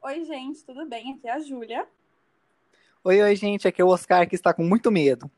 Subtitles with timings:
[0.00, 1.12] Oi, gente, tudo bem?
[1.14, 1.86] Aqui é a Júlia.
[3.02, 5.30] Oi, oi, gente, aqui é o Oscar que está com muito medo.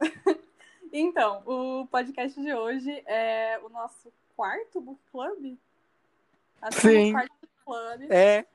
[0.92, 5.58] Então, o podcast de hoje é o nosso quarto book club?
[6.62, 7.12] Acho que é o Sim.
[7.12, 8.46] quarto book club É,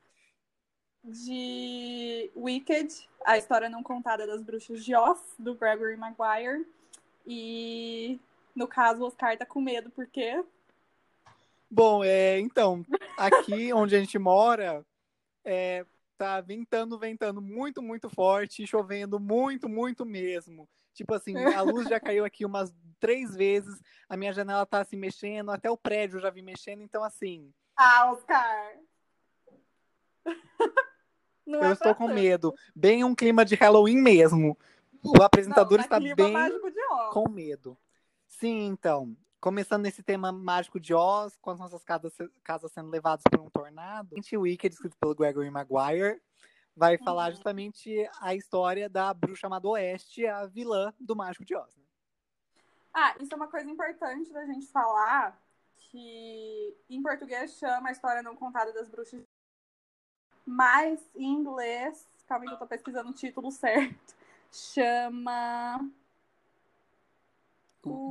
[1.04, 6.66] de Wicked, a história não contada das bruxas de Oz, do Gregory Maguire.
[7.28, 8.20] E
[8.56, 10.44] no caso, o Oscar tá com medo porque
[11.70, 12.84] bom, é, então,
[13.18, 14.84] aqui onde a gente mora,
[15.44, 15.86] é,
[16.18, 20.68] tá ventando, ventando muito, muito forte, e chovendo muito, muito mesmo.
[20.94, 24.96] Tipo assim, a luz já caiu aqui umas três vezes, a minha janela tá se
[24.96, 28.76] mexendo, até o prédio já vi mexendo, então assim, Ah, Oscar!
[31.46, 32.16] Não eu é estou com tanto.
[32.16, 32.54] medo.
[32.76, 34.58] Bem um clima de Halloween mesmo.
[35.04, 36.34] O apresentador Não, tá está bem
[37.12, 37.78] com medo.
[38.28, 39.16] Sim, então.
[39.42, 43.50] Começando nesse tema mágico de Oz, com as nossas casas, casas sendo levadas por um
[43.50, 44.16] tornado.
[44.16, 46.22] O Wicked, escrito pelo Gregory Maguire,
[46.76, 47.32] vai falar Uhum.
[47.32, 51.76] justamente a história da bruxa chamada Oeste, a vilã do Mágico de Oz.
[51.76, 51.84] né?
[52.94, 55.42] Ah, isso é uma coisa importante da gente falar,
[55.76, 59.24] que em português chama a história não contada das bruxas,
[60.46, 64.16] mas em inglês, calma aí que eu tô pesquisando o título certo,
[64.52, 65.90] chama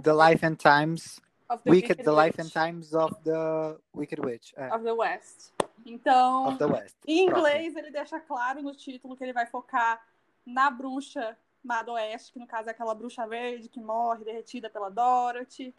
[0.03, 4.53] The Life and Times, Of the Wicked, The Life and Times of the Wicked Witch,
[4.57, 5.53] é, of the West.
[5.85, 6.97] Então, of the West.
[7.07, 7.49] em Próximo.
[7.49, 10.01] inglês ele deixa claro no título que ele vai focar
[10.45, 14.91] na bruxa Mado Oeste, que no caso é aquela bruxa verde que morre derretida pela
[14.91, 15.75] Dorothy.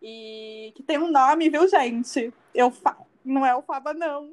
[0.00, 2.32] E que tem um nome, viu, gente?
[2.54, 2.96] Eu fa...
[3.24, 4.32] Não é o Faba, não.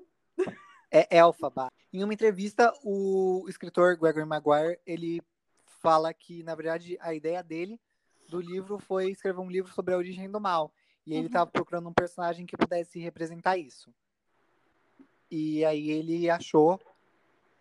[0.92, 1.72] é Elphaba.
[1.92, 5.22] Em uma entrevista, o escritor Gregory Maguire, ele
[5.82, 7.80] fala que, na verdade, a ideia dele
[8.36, 10.74] do livro foi escrever um livro sobre a origem do mal.
[11.06, 11.28] E ele Uhum.
[11.28, 13.94] estava procurando um personagem que pudesse representar isso.
[15.30, 16.80] E aí ele achou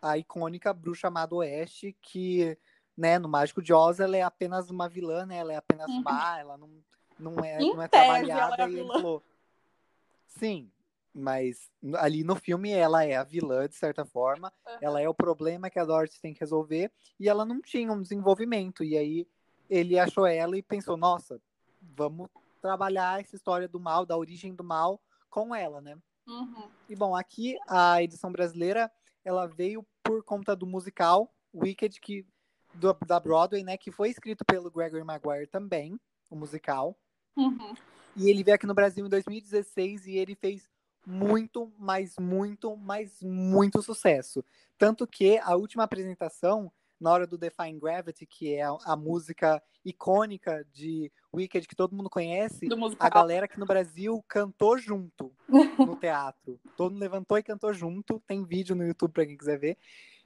[0.01, 2.59] a icônica bruxa amada Oeste, que,
[2.97, 5.37] né, no Mágico de Oz, ela é apenas uma vilã, né?
[5.37, 6.03] Ela é apenas Uhum.
[6.03, 6.71] má, ela não,
[7.19, 8.69] não é, Em não é tese, trabalhada.
[8.71, 9.23] e ele falou,
[10.27, 10.71] sim,
[11.15, 14.53] mas ali no filme ela é a vilã, de certa forma.
[14.67, 14.77] Uhum.
[14.81, 16.91] Ela é o problema que a Dorothy tem que resolver.
[17.19, 18.83] E ela não tinha um desenvolvimento.
[18.83, 19.27] E aí
[19.69, 21.41] ele achou ela e pensou, nossa,
[21.81, 22.29] vamos
[22.61, 25.97] trabalhar essa história do mal, da origem do mal com ela, né?
[26.27, 26.69] Uhum.
[26.89, 28.91] E bom, aqui a edição brasileira,
[29.25, 32.27] ela veio por conta do musical Wicked, que,
[32.73, 33.77] do- da Broadway, né?
[33.77, 36.01] Que foi escrito pelo Gregory Maguire também,
[36.31, 36.97] o musical.
[37.37, 37.75] Uhum.
[38.17, 40.69] E ele veio aqui no Brasil em 2016 e ele fez
[41.07, 44.43] muito, mas muito, mas muito sucesso.
[44.79, 49.63] Tanto que a última apresentação, na hora do Define Gravity, que é a, a música
[49.85, 52.67] icônica de Wicked que todo mundo conhece,
[52.99, 56.59] a galera aqui no Brasil cantou junto no teatro.
[56.77, 58.23] Todo mundo levantou e cantou junto.
[58.27, 59.79] Tem vídeo no YouTube para quem quiser ver.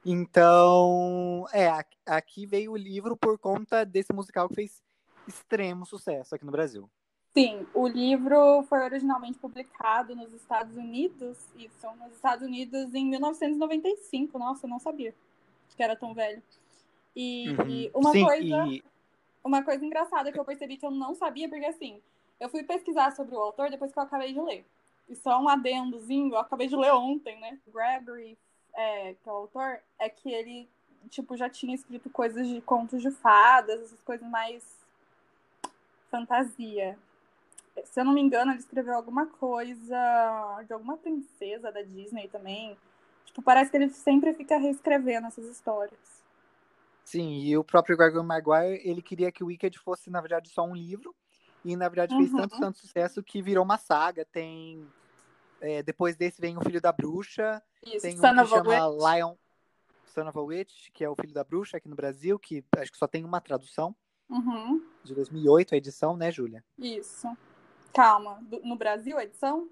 [0.05, 1.69] Então, é,
[2.07, 4.83] aqui veio o livro por conta desse musical que fez
[5.27, 6.89] extremo sucesso aqui no Brasil.
[7.35, 14.39] Sim, o livro foi originalmente publicado nos Estados Unidos, isso, nos Estados Unidos em 1995.
[14.39, 15.15] Nossa, eu não sabia
[15.77, 16.43] que era tão velho.
[17.17, 18.01] E Uhum.
[18.01, 18.85] uma Sim, coisa e
[19.43, 22.01] uma coisa engraçada que eu percebi que eu não sabia, porque assim,
[22.39, 24.65] eu fui pesquisar sobre o autor depois que eu acabei de ler.
[25.09, 27.59] E só um adendozinho, eu acabei de ler ontem, né?
[27.73, 28.37] Gregory,
[28.75, 30.69] é, que é o autor, é que ele,
[31.09, 34.63] tipo, já tinha escrito coisas de contos de fadas, essas coisas mais
[36.11, 36.99] fantasia.
[37.85, 42.77] Se eu não me engano, ele escreveu alguma coisa de alguma princesa da Disney também.
[43.29, 46.25] Tipo, parece que ele sempre fica reescrevendo essas histórias.
[47.05, 50.65] Sim, e o próprio Gregory Maguire, ele queria que o Wicked fosse, na verdade, só
[50.65, 51.15] um livro.
[51.65, 52.39] E, na verdade, fez Uhum.
[52.39, 54.25] tanto, tanto sucesso que virou uma saga.
[54.25, 54.87] Tem...
[55.61, 57.63] é, depois desse vem o Filho da Bruxa.
[57.85, 59.15] Isso, Tem um Son que chama Witch.
[59.15, 59.35] Lion...
[60.07, 62.91] Son of a Witch, que é o Filho da Bruxa aqui no Brasil, que acho
[62.91, 63.95] que só tem uma tradução.
[64.29, 64.83] Uhum.
[65.05, 66.65] De 2008, a edição, né, Júlia?
[66.79, 67.29] Isso.
[67.93, 68.41] Calma.
[68.65, 69.69] No Brasil, a edição?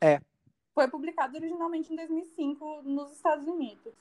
[0.00, 0.20] É.
[0.76, 3.94] Foi publicado originalmente em 2005 nos Estados Unidos.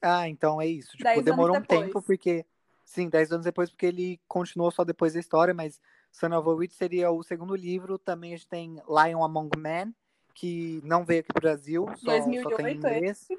[0.00, 0.96] Ah, então é isso.
[0.96, 1.80] Tipo, demorou um depois.
[1.80, 2.46] tempo, porque...
[2.84, 5.80] Sim, dez anos depois, porque ele continuou só depois da história, mas
[6.12, 7.98] Son of a Witch seria o segundo livro.
[7.98, 9.92] Também a gente tem Lion Among Men,
[10.32, 13.02] que não veio aqui pro Brasil, só, só tem em 2008, inglês.
[13.10, 13.38] esse.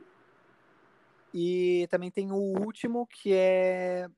[1.34, 4.10] E também tem o último, que é,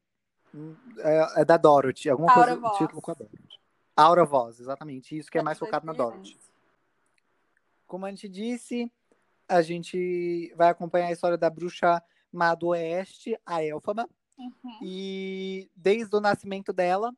[0.98, 2.10] é, é da Dorothy.
[2.10, 2.78] Alguma Out coisa, of o Oz.
[2.80, 3.60] título com a Dorothy.
[3.96, 5.16] Out of Oz, exatamente.
[5.16, 6.34] Isso que é de mais focado na 2011.
[6.34, 6.50] Dorothy.
[7.92, 8.90] Como a gente disse,
[9.50, 12.02] a gente vai acompanhar a história da bruxa
[12.32, 14.08] má do oeste, a Elfaba.
[14.38, 14.80] Uhum.
[14.82, 17.14] E desde o nascimento dela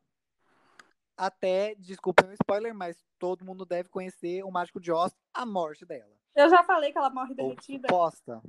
[1.16, 5.86] até, desculpem o spoiler, mas todo mundo deve conhecer o Mágico de Oz, a morte
[5.86, 6.10] dela.
[6.34, 7.86] Eu já falei que ela morre Ou derretida.
[7.88, 8.42] suposta.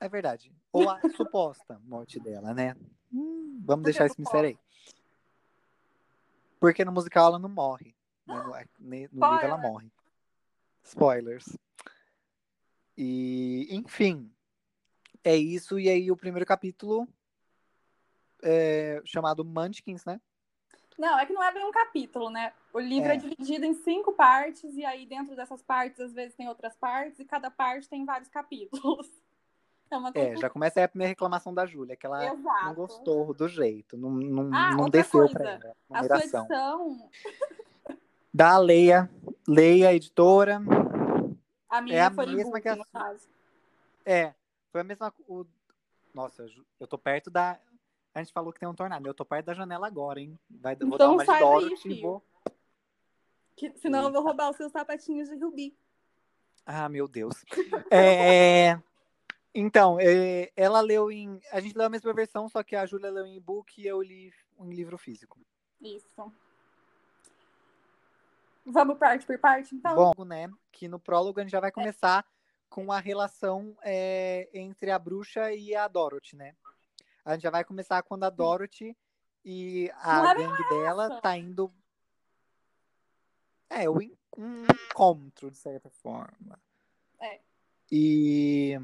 [0.00, 0.52] É verdade.
[0.72, 2.74] Ou a suposta morte dela, né?
[3.12, 4.58] Hum, vamos deixar esse mistério aí.
[6.58, 7.94] Porque no musical ela não morre.
[8.26, 8.34] né?
[8.34, 9.60] No, no livro ela Spoiler.
[9.60, 9.92] morre.
[10.84, 11.56] Spoilers.
[12.96, 14.30] E, enfim.
[15.24, 15.78] É isso.
[15.78, 17.08] E aí o primeiro capítulo
[18.42, 20.20] é chamado Munchkins, né?
[20.96, 22.52] Não, é que não é bem um capítulo, né?
[22.72, 23.14] O livro é.
[23.14, 23.16] É.
[23.16, 27.24] dividido em cinco partes, e aí dentro dessas partes, às vezes, tem outras partes, e
[27.24, 29.10] cada parte tem vários capítulos.
[29.90, 32.64] É uma É, já começa aí a primeira reclamação da Júlia, que ela Exato.
[32.64, 35.34] não gostou do jeito, não, não, Ah, não desceu coisa.
[35.34, 36.40] pra ela a A sua numeração.
[36.44, 37.10] edição,
[38.34, 39.08] Da Leia,
[39.46, 40.60] Leia, editora,
[41.68, 43.28] a minha a foi mesma que a no caso.
[44.04, 44.34] é,
[44.72, 45.14] foi a mesma.
[45.28, 45.46] O...
[46.12, 46.44] Nossa,
[46.80, 47.60] eu tô perto da.
[48.12, 50.36] A gente falou que tem um tornado, eu tô perto da janela agora, hein?
[50.50, 52.02] Vai, vou dar Então uma de sai daí, Dorothy filho.
[52.02, 52.22] vou.
[53.56, 55.76] Que, senão eu vou roubar os seus sapatinhos de rubi.
[56.66, 57.34] Ah, meu Deus.
[57.88, 58.80] É,
[59.54, 61.40] Então, é, ela leu em.
[61.52, 64.02] A gente leu a mesma versão, só que a Júlia leu em e-book e eu
[64.02, 65.38] li em livro físico.
[65.80, 66.32] Isso.
[68.64, 69.94] Vamos parte por parte, então?
[69.94, 70.50] Bom, né?
[70.72, 72.26] Que no prólogo a gente já vai começar
[72.68, 76.56] com a relação é, entre a bruxa e a Dorothy, né?
[77.24, 78.96] A gente já vai começar quando a Dorothy
[79.44, 81.72] e a é gangue dela tá indo.
[83.68, 86.58] É, um encontro, de certa forma.
[87.20, 87.40] É.
[87.90, 88.78] E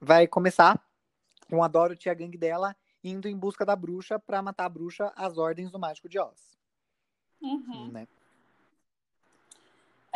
[0.00, 0.82] vai começar
[1.48, 4.68] com a Dorothy e a gangue dela indo em busca da bruxa pra matar a
[4.68, 6.56] bruxa às ordens do Mágico de Oz.
[7.40, 7.92] Uhum.
[7.92, 8.08] Né?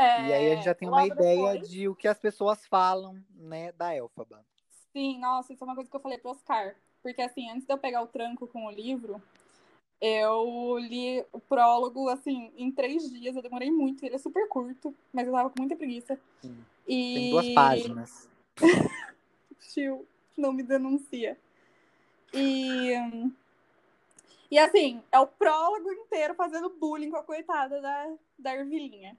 [0.00, 2.64] É, E aí a gente já tem uma ideia depois- de o que as pessoas
[2.67, 4.43] falam, né, da Elfaba.
[4.94, 6.75] Sim, nossa, isso é uma coisa que eu falei pro Oscar.
[7.02, 9.23] Porque, assim, antes de eu pegar o tranco com o livro,
[10.00, 13.37] eu li o prólogo, assim, em três dias.
[13.37, 16.19] Eu demorei muito, ele é super curto, mas eu tava com muita preguiça.
[16.41, 16.64] Sim.
[16.88, 17.14] E...
[17.14, 18.29] Tem duas páginas.
[19.75, 21.38] Tio, não me denuncia.
[22.32, 22.93] E...
[24.50, 29.17] E, assim, é o prólogo inteiro fazendo bullying com a coitada da, da Ervilinha.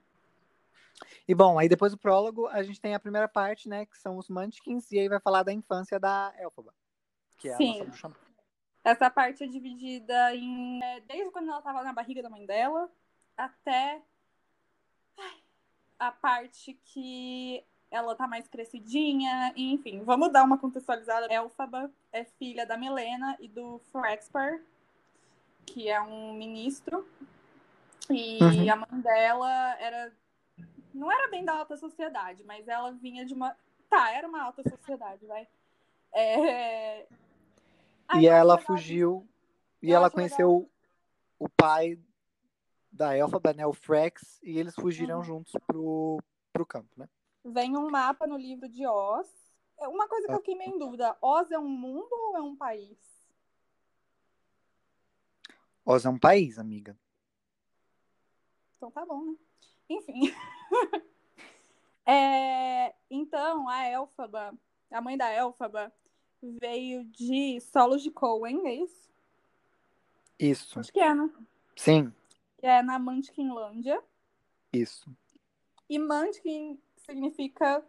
[1.27, 4.17] E bom, aí depois do prólogo, a gente tem a primeira parte, né, que são
[4.17, 6.73] os Munchkins, e aí vai falar da infância da Elfaba,
[7.37, 7.71] que é a Sim.
[7.73, 8.15] nossa bruxa má.
[8.83, 10.83] Essa parte é dividida em.
[10.83, 12.89] é, desde quando ela tava na barriga da mãe dela
[13.37, 14.01] até
[15.99, 19.53] a parte que ela tá mais crescidinha.
[19.55, 21.31] Enfim, vamos dar uma contextualizada.
[21.31, 24.63] Elfaba é filha da Milena e do Frexper,
[25.65, 27.07] que é um ministro.
[28.09, 28.71] E Uhum.
[28.71, 30.11] a mãe dela era.
[30.93, 33.55] Não era bem da alta sociedade, mas ela vinha de uma.
[33.89, 35.47] Tá, era uma alta sociedade, vai.
[36.13, 37.07] É...
[38.19, 39.27] E ela fugiu,
[39.81, 40.69] e ela conheceu
[41.39, 41.97] o pai
[42.91, 45.23] da Elfaba, né, o Frex, e eles fugiram Uhum.
[45.23, 46.19] juntos pro,
[46.51, 47.07] pro campo, né?
[47.43, 49.27] Vem um mapa no livro de Oz.
[49.79, 52.41] É Uma coisa que eu fiquei meio em dúvida: Oz é um mundo ou é
[52.41, 52.97] um país?
[55.85, 56.97] Oz é um país, amiga.
[58.75, 59.35] Então tá bom, né?
[59.91, 60.33] Enfim.
[62.03, 64.53] É, então, a Elfaba,
[64.89, 65.93] a mãe da Elfaba,
[66.41, 69.09] veio de Solos de Cohen, é isso?
[70.39, 70.79] Isso.
[70.79, 71.29] Acho que é, né?
[71.75, 72.11] Sim,
[72.57, 74.01] Que é na Munchkinlândia.
[74.73, 75.15] isso.
[75.87, 77.85] E Munchkin significa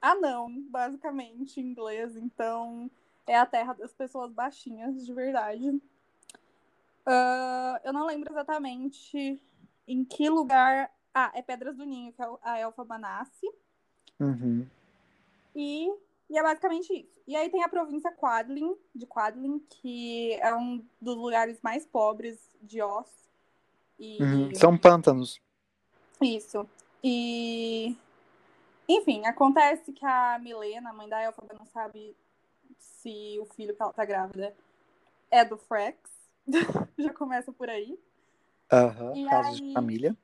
[0.00, 2.16] anão, basicamente, em inglês.
[2.16, 2.90] Então,
[3.26, 5.80] é a terra das pessoas baixinhas, de verdade.
[7.04, 9.40] Ah, eu não lembro exatamente
[9.86, 10.90] em que lugar.
[11.14, 13.50] Ah, é Pedras do Ninho, que é a Elfaba nasce.
[14.20, 14.66] Uhum.
[15.54, 15.88] E,
[16.28, 17.20] e é basicamente isso.
[17.26, 22.38] E aí tem a província Quadlin, de Quadlin, que é um dos lugares mais pobres
[22.60, 23.10] de Oz.
[23.98, 24.54] E, Uhum.
[24.54, 25.40] São pântanos.
[26.20, 26.68] Isso.
[27.02, 27.96] E.
[28.88, 32.14] Enfim, acontece que a Milena, a mãe da Elfaba, não sabe
[32.78, 34.54] se o filho que ela tá grávida
[35.30, 35.98] é do Frex.
[36.98, 37.98] Já começa por aí.
[39.14, 40.16] E casos de aí- família.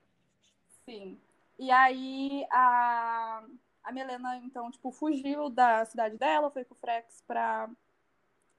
[0.84, 1.18] Sim.
[1.58, 3.42] E aí a,
[3.84, 7.68] a Milena, então, tipo, fugiu da cidade dela, foi com o Frex pra.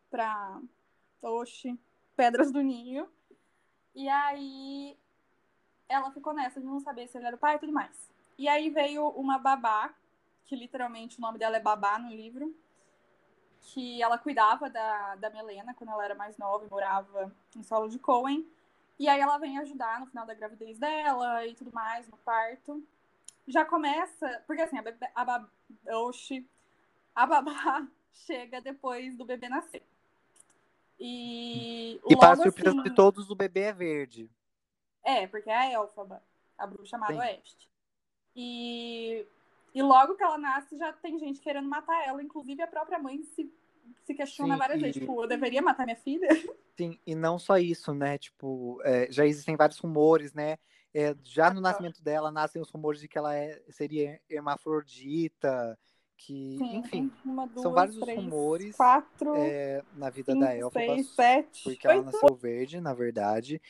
[0.10, 0.60] pra.
[1.22, 1.80] Oxi,
[2.18, 3.08] Pedras do Ninho.
[3.96, 4.98] E aí
[5.88, 8.12] ela ficou nessa de não saber se ele era o pai e tudo mais.
[8.38, 9.94] E aí veio uma babá,
[10.46, 12.54] que literalmente o nome dela é babá no livro,
[13.62, 17.88] que ela cuidava da, da Melena quando ela era mais nova e morava em solo
[17.88, 18.46] de Cohen.
[19.00, 22.84] E aí ela vem ajudar no final da gravidez dela e tudo mais, no parto.
[23.48, 25.48] Já começa, porque assim, a, bebê, a, bab,
[25.88, 26.48] oxi,
[27.14, 29.84] a babá chega depois do bebê nascer.
[31.00, 34.30] E, E para surpresa assim, de todos, o bebê é verde.
[35.04, 36.24] é, porque é a Elfaba,
[36.58, 37.20] a bruxa chamada Sim.
[37.20, 37.68] Oeste.
[38.36, 39.26] E,
[39.74, 42.24] e logo que ela nasce, já tem gente querendo matar ela.
[42.24, 43.52] Inclusive, a própria mãe se,
[44.06, 45.00] se questiona Sim, várias e- vezes.
[45.02, 46.28] Tipo, eu deveria matar minha filha?
[46.78, 48.18] Sim, e não só isso, né?
[48.18, 50.58] Tipo, é, já existem vários rumores, né?
[50.94, 55.78] É, já no nascimento dela nascem os rumores de que ela é, seria hermafrodita,
[56.18, 60.44] que, Sim, enfim, uma, duas, são vários os três, rumores, quatro, é, na vida cinco,
[60.46, 62.06] da Elphaba, seis, sete, porque ela oito.
[62.06, 63.62] nasceu verde, na verdade.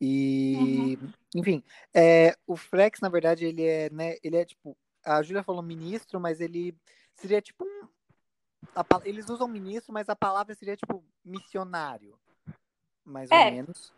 [0.00, 1.12] E, Uhum.
[1.36, 1.62] enfim,
[1.94, 4.16] é, o Flex, na verdade, ele é, né?
[4.22, 6.74] Ele é tipo, a Júlia falou ministro, mas ele
[7.14, 7.88] seria tipo um.
[8.74, 12.18] A eles usam ministro, mas a palavra seria tipo missionário,
[13.04, 13.50] mais ou É.
[13.50, 13.92] menos,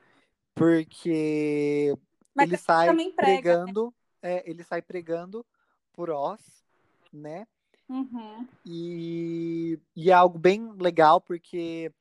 [0.54, 1.96] porque
[2.34, 3.14] Mas ele sai prega, né?
[3.16, 5.44] pregando, é, ele sai pregando
[5.92, 6.64] por Oz,
[7.12, 7.46] né?
[7.88, 8.46] Uhum.
[8.64, 11.92] E, e é algo bem legal, porque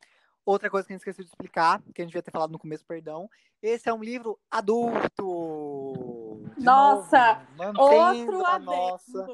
[0.45, 2.59] outra coisa que a gente esqueceu de explicar, que a gente devia ter falado no
[2.59, 3.29] começo, perdão,
[3.61, 6.41] esse é um livro adulto.
[6.57, 8.65] De Nossa, novo, Outro a adendo.
[8.65, 9.27] nossa,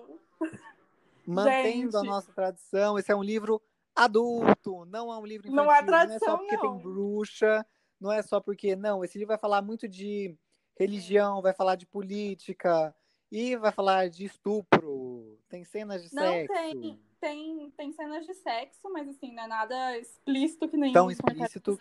[1.27, 2.09] mantendo a Gente.
[2.09, 2.97] nossa tradição.
[2.97, 3.61] Esse é um livro
[3.95, 5.65] adulto, não é um livro infantil.
[5.65, 6.61] Não é não é só tradição, porque não.
[6.61, 7.65] tem bruxa,
[7.99, 9.03] não é só porque não.
[9.03, 10.37] Esse livro vai falar muito de
[10.79, 12.95] religião, vai falar de política
[13.31, 15.39] e vai falar de estupro.
[15.49, 16.53] Tem cenas de Não sexo.
[16.53, 21.09] tem, tem, tem cenas de sexo, mas assim, não é nada explícito que nem Tão
[21.09, 21.77] explícito.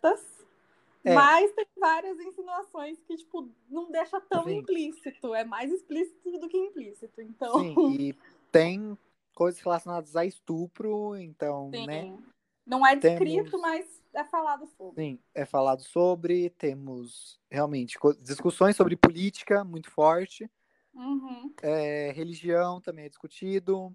[1.04, 1.14] É.
[1.14, 4.56] Mas tem várias insinuações que, tipo, não deixa tão Sim.
[4.56, 5.34] implícito.
[5.36, 7.22] É mais explícito do que implícito.
[7.22, 8.14] Então, Sim, e
[8.50, 8.98] tem
[9.36, 11.86] coisas relacionadas a estupro, então, sim.
[11.86, 12.18] né?
[12.64, 15.02] Não é descrito, Temos- mas é falado sobre.
[15.04, 20.50] Sim, é falado sobre, temos realmente discussões sobre política muito forte,
[20.94, 21.52] Uhum.
[21.62, 23.94] é, religião também é discutido.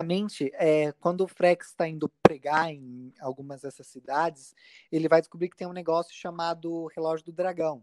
[0.00, 4.56] Realmente, é, quando o Frex está indo pregar em algumas dessas cidades,
[4.90, 7.80] ele vai descobrir que tem um negócio chamado Relógio do Dragão,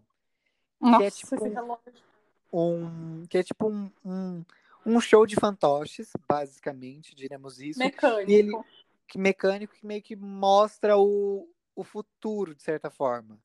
[0.77, 1.77] Nossa, é tipo um-
[2.53, 4.43] um, que é tipo um, um,
[4.85, 7.79] um show de fantoches, basicamente, diremos isso.
[7.79, 8.29] Mecânico.
[8.31, 8.51] E ele-
[9.07, 13.37] que mecânico que meio que mostra o, o futuro, de certa forma.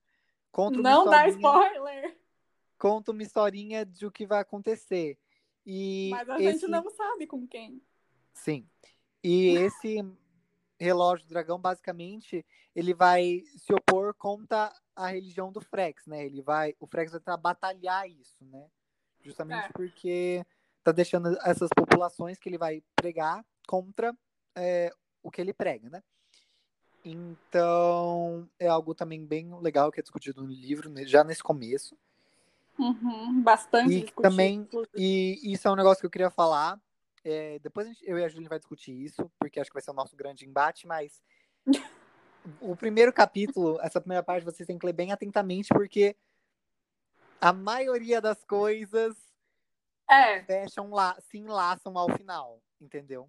[0.53, 2.17] Conta Não dá spoiler.
[2.79, 5.19] Conta uma historinha de o que vai acontecer.
[5.65, 7.83] E Mas a esse, gente não sabe com quem.
[8.33, 8.69] Sim.
[9.25, 9.97] E esse
[10.79, 16.25] relógio do dragão, basicamente, ele vai se opor contra a religião do Frex, né?
[16.25, 18.69] Ele vai, o Frex vai batalhar isso, né?
[19.21, 19.73] Justamente É.
[19.73, 20.47] porque
[20.87, 24.17] tá deixando essas populações que ele vai pregar contra
[24.55, 26.03] é, o que ele prega, né?
[27.05, 31.97] Então, é algo também bem legal que é discutido no livro, né, já nesse começo.
[32.79, 34.69] Uhum, Bastante E discutido, também-.
[34.95, 36.81] E isso é um negócio que eu queria falar.
[37.25, 39.83] É, depois a gente- eu e a Júlia vai discutir isso, porque acho que vai
[39.83, 41.21] ser o nosso grande embate, mas
[42.61, 46.17] o primeiro capítulo, essa primeira parte, vocês têm que ler bem atentamente, porque
[47.41, 49.26] a maioria das coisas
[50.09, 53.29] É, fecham lá, se enlaçam ao final, entendeu?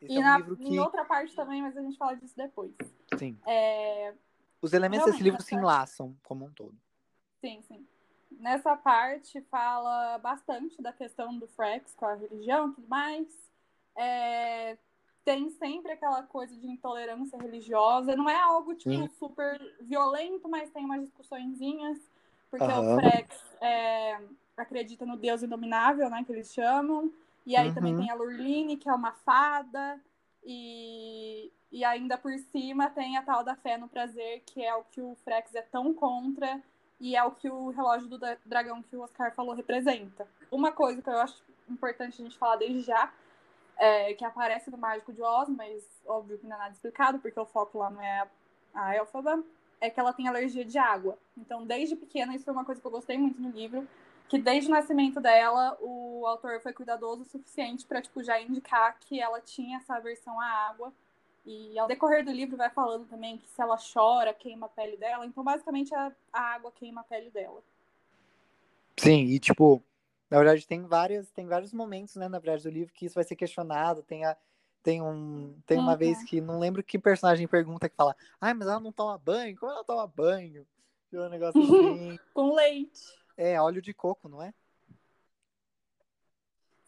[0.00, 0.68] Esse e é um na, que.
[0.68, 2.72] em outra parte também, mas a gente fala disso depois.
[3.18, 3.38] Sim.
[3.46, 4.14] É,
[4.60, 6.76] Os elementos desse livro se enlaçam como um todo.
[7.40, 7.86] sim, sim.
[8.32, 13.52] Nessa parte fala bastante da questão do Frex com a religião e tudo mais.
[13.94, 14.76] É,
[15.24, 18.16] tem sempre aquela coisa de intolerância religiosa.
[18.16, 19.08] Não é algo, tipo, Sim.
[19.18, 21.98] super violento, mas tem umas discussõezinhas.
[22.50, 22.96] Porque Aham.
[22.96, 24.20] o Frex é,
[24.56, 27.12] acredita no Deus inominável, né, que eles chamam.
[27.46, 28.00] E aí também Uhum.
[28.00, 30.00] tem a Lurline, que é uma fada.
[30.44, 34.84] E, e ainda por cima tem a tal da fé no prazer, que é o
[34.84, 36.60] que o Frex é tão contra.
[37.00, 40.26] E é o que o relógio do dra- dragão que o Oscar falou representa.
[40.50, 43.12] Uma coisa que eu acho importante a gente falar desde já,
[43.76, 47.38] é, que aparece no Mágico de Oz, mas óbvio que não é nada explicado, porque
[47.40, 48.28] o foco lá não é a,
[48.86, 49.42] a Elfaba,
[49.80, 51.18] é que ela tem alergia de água.
[51.36, 53.88] Então, desde pequena, isso foi uma coisa que eu gostei muito no livro,
[54.32, 58.98] que desde o nascimento dela, o autor foi cuidadoso o suficiente para tipo, já indicar
[58.98, 60.90] que ela tinha essa aversão à água.
[61.44, 64.96] E ao decorrer do livro vai falando também que se ela chora, queima a pele
[64.96, 65.26] dela.
[65.26, 67.62] Então, basicamente, a, a água queima a pele dela.
[68.98, 69.82] Sim, e tipo,
[70.30, 73.24] na verdade tem várias, tem vários momentos, né, na verdade do livro que isso vai
[73.24, 74.34] ser questionado, tem a
[74.82, 75.98] tem um, tem uma Uhum.
[75.98, 79.56] vez que não lembro que personagem pergunta que fala: "Ai, mas ela não toma banho?
[79.58, 80.66] Como ela toma banho?"
[81.12, 82.18] E um negócio assim.
[82.32, 83.21] Com leite.
[83.36, 84.52] É óleo de coco, não é?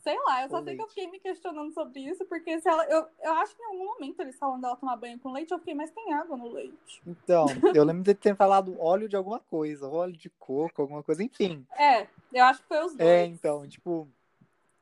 [0.04, 2.68] Sei lá, eu só Com sei que eu fiquei me questionando sobre isso, porque se
[2.68, 2.84] ela.
[2.84, 5.58] Eu, eu acho que em algum momento eles falam dela tomar banho com leite, eu
[5.58, 7.00] fiquei, mas tem água no leite.
[7.06, 11.22] Então, eu lembro de ter falado óleo de alguma coisa, óleo de coco, alguma coisa,
[11.22, 11.66] enfim.
[11.72, 13.08] É, eu acho que foi os dois.
[13.08, 14.06] É, então, tipo,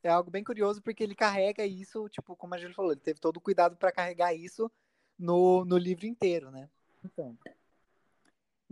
[0.02, 3.20] é algo bem curioso porque ele carrega isso, tipo, como a gente falou, ele teve
[3.20, 4.68] todo o cuidado para carregar isso
[5.16, 6.68] no, no livro inteiro, né?
[7.04, 7.38] Então.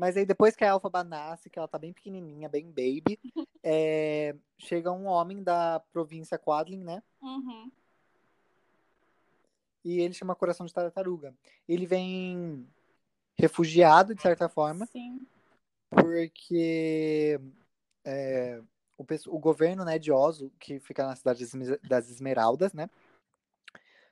[0.01, 3.21] Mas aí depois que a Elphaba nasce, que ela tá bem pequenininha, bem baby,
[3.63, 7.03] é, chega um homem da província Quadlin, né?
[7.21, 7.71] Uhum.
[9.85, 11.35] E ele chama Coração de Tartaruga.
[11.69, 12.67] Ele vem
[13.39, 15.21] refugiado, de certa forma, Sim.
[15.91, 17.39] porque
[18.03, 18.59] é,
[18.97, 21.45] o, o governo né, de Ozo, que fica na cidade
[21.87, 22.89] das Esmeraldas, né?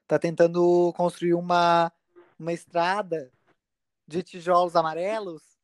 [0.07, 1.91] Tá tentando construir uma,
[2.39, 3.33] uma estrada
[4.07, 5.58] de tijolos amarelos.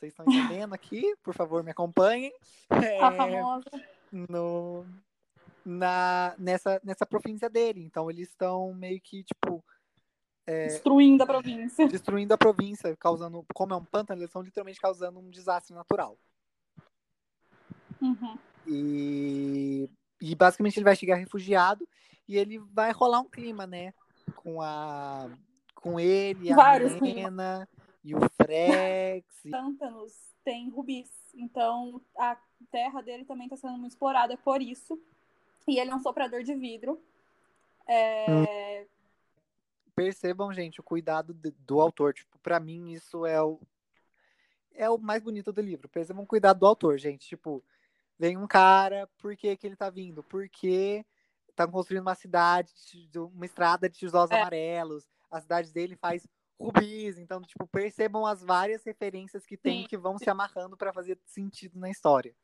[0.00, 1.14] Vocês estão entendendo aqui?
[1.22, 2.32] Por favor, me acompanhem.
[2.70, 3.70] A É, famosa.
[4.10, 4.86] no,
[5.62, 7.82] na, nessa, nessa província dele.
[7.82, 9.62] Então eles estão meio que, tipo,
[10.46, 11.86] Destruindo a província.
[11.86, 16.18] destruindo a província, causando, como é um pântano, eles estão literalmente causando um desastre natural.
[18.00, 18.38] Uhum.
[18.66, 19.88] E,
[20.20, 21.86] e basicamente ele vai chegar refugiado
[22.26, 23.92] e ele vai rolar um clima, né?
[24.34, 25.30] Com a
[25.74, 27.68] com ele, a Vários Milena
[28.04, 29.44] e o Frex.
[29.44, 30.12] e- Pântanos
[30.44, 31.10] tem rubis.
[31.34, 32.36] Então a
[32.70, 35.00] terra dele também está sendo muito explorada por isso.
[35.68, 37.00] E ele é um soprador de vidro.
[37.86, 38.86] É,
[39.94, 42.14] Percebam, gente, o cuidado de- do autor.
[42.14, 43.60] Tipo, para mim isso é o
[44.72, 45.88] é o mais bonito do livro.
[45.88, 47.26] Percebam o cuidado do autor, gente.
[47.28, 47.62] Tipo,
[48.18, 50.22] vem um cara, por que que ele tá vindo?
[50.22, 51.04] Porque
[51.54, 52.72] tá construindo uma cidade,
[53.10, 54.40] de- uma estrada de tijolos É.
[54.40, 55.06] amarelos.
[55.30, 56.26] A cidade dele faz
[56.60, 57.18] rubis.
[57.18, 59.88] Então, tipo, percebam as várias referências que tem Sim.
[59.88, 62.34] que vão se amarrando para fazer sentido na história.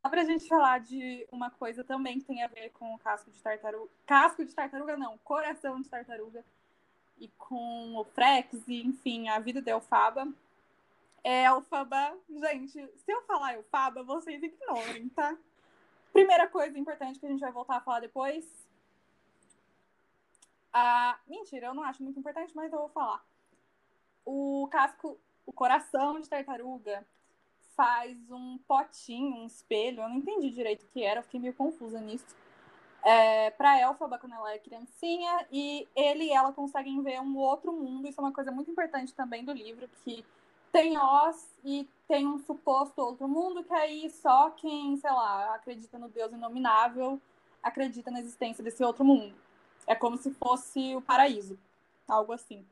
[0.00, 3.30] Só pra gente falar de uma coisa também que tem a ver com o casco
[3.30, 3.90] de tartaruga.
[4.06, 6.44] Casco de tartaruga, não, coração de tartaruga.
[7.18, 10.28] E com o Frex, e enfim, a vida de Elfaba.
[11.22, 15.36] Elfaba, gente, se eu falar Elfaba, vocês ignorem, tá?
[16.12, 18.63] Primeira coisa importante que a gente vai voltar a falar depois.
[20.76, 23.24] Ah, mentira, eu não acho muito importante, mas eu vou falar.
[24.24, 27.06] O casco, o coração de tartaruga
[27.76, 31.54] faz um potinho, um espelho, eu não entendi direito o que era, eu fiquei meio
[31.54, 32.26] confusa nisso.
[33.04, 37.72] É, pra Elfaba quando ela é criancinha, e ele e ela conseguem ver um outro
[37.72, 38.08] mundo.
[38.08, 40.24] Isso é uma coisa muito importante também do livro, que
[40.72, 45.98] tem Oz e tem um suposto outro mundo, que aí só quem, sei lá, acredita
[46.00, 47.20] no Deus inominável
[47.62, 49.34] acredita na existência desse outro mundo.
[49.86, 51.58] É como se fosse o paraíso,
[52.08, 52.64] algo assim.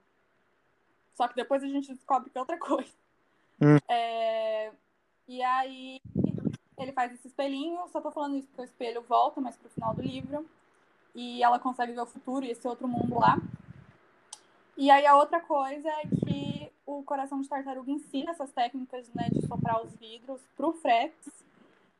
[1.15, 2.93] Só que depois a gente descobre que é outra coisa.
[3.61, 3.77] Hum.
[3.89, 4.73] É,
[5.29, 6.01] e aí
[6.79, 9.95] ele faz esse espelhinho, só tô falando isso porque o espelho volta mais pro final
[9.95, 10.47] do livro.
[11.15, 13.39] E ela consegue ver o futuro e esse outro mundo lá.
[14.77, 19.29] E aí a outra coisa é que o coração de tartaruga ensina essas técnicas né,
[19.31, 21.15] de soprar os vidros pro Frex.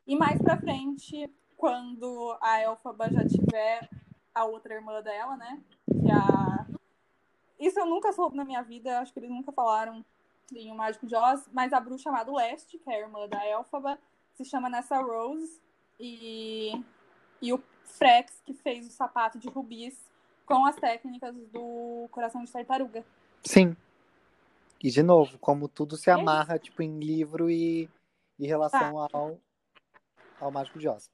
[0.05, 3.87] E mais pra frente, quando a Elfaba já tiver
[4.33, 5.61] a outra irmã dela, né?
[5.87, 6.65] Que é a...
[7.59, 10.03] Isso eu nunca soube na minha vida, acho que eles nunca falaram
[10.51, 13.45] em O Mágico de Oz, mas a bruxa chamada Leste, que é a irmã da
[13.47, 13.97] Elfaba,
[14.33, 15.61] se chama Nessa Rose.
[15.99, 16.83] E,
[17.41, 19.97] e o Frex, que fez o sapato de rubis
[20.45, 23.05] com as técnicas do coração de tartaruga.
[23.43, 23.75] Sim.
[24.83, 27.89] E de novo, como tudo se É amarra, tipo, em livro e
[28.37, 29.39] em relação ao,
[30.39, 31.09] ao Mágico de Oz.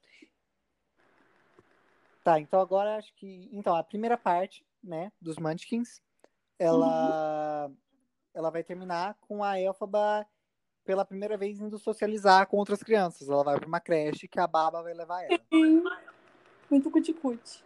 [2.22, 3.48] Tá, então agora acho que.
[3.52, 6.02] Então, a primeira parte, né, dos Munchkins,
[6.58, 7.70] ela,
[8.34, 10.26] ela vai terminar com a Elfaba
[10.84, 13.28] pela primeira vez indo socializar com outras crianças.
[13.28, 15.40] Ela vai pra uma creche que a Baba vai levar ela.
[16.70, 17.64] Muito cuticute.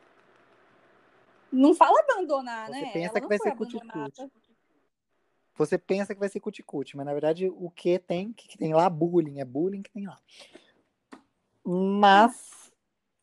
[1.50, 2.92] Não fala abandonar, Você né?
[2.92, 4.30] pensa Ela que vai ser cuticute.
[5.56, 8.90] Você pensa que vai ser cuticute, mas na verdade o que tem, que tem lá?
[8.90, 9.38] Bullying.
[9.38, 10.18] É bullying que tem lá.
[11.64, 12.63] Mas.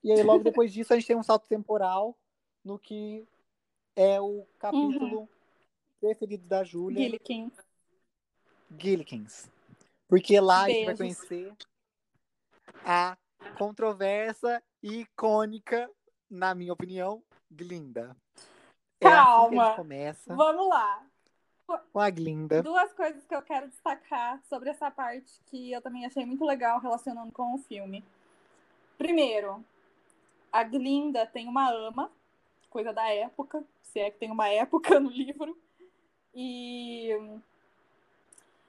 [0.03, 2.17] E aí, logo depois disso, a gente tem um salto temporal
[2.63, 3.25] no que
[3.95, 5.27] é o capítulo
[5.99, 7.51] preferido da Júlia, Gillikin.
[8.77, 9.49] Gillikins.
[10.07, 11.17] Porque lá a gente vai Beijos.
[11.17, 11.53] conhecer
[12.85, 13.17] a
[13.57, 15.89] controversa e icônica,
[16.29, 18.15] na minha opinião, Glinda.
[18.99, 19.65] É assim Calma.
[19.65, 21.05] gente começa Vamos lá.
[21.93, 22.61] com a Glinda.
[22.61, 26.79] Duas coisas que eu quero destacar sobre essa parte que eu também achei muito legal
[26.79, 28.03] relacionando com o filme.
[28.97, 29.63] Primeiro,
[30.51, 32.11] a Glinda tem uma ama,
[32.69, 35.57] coisa da época, se é que tem uma época no livro.
[36.33, 37.09] E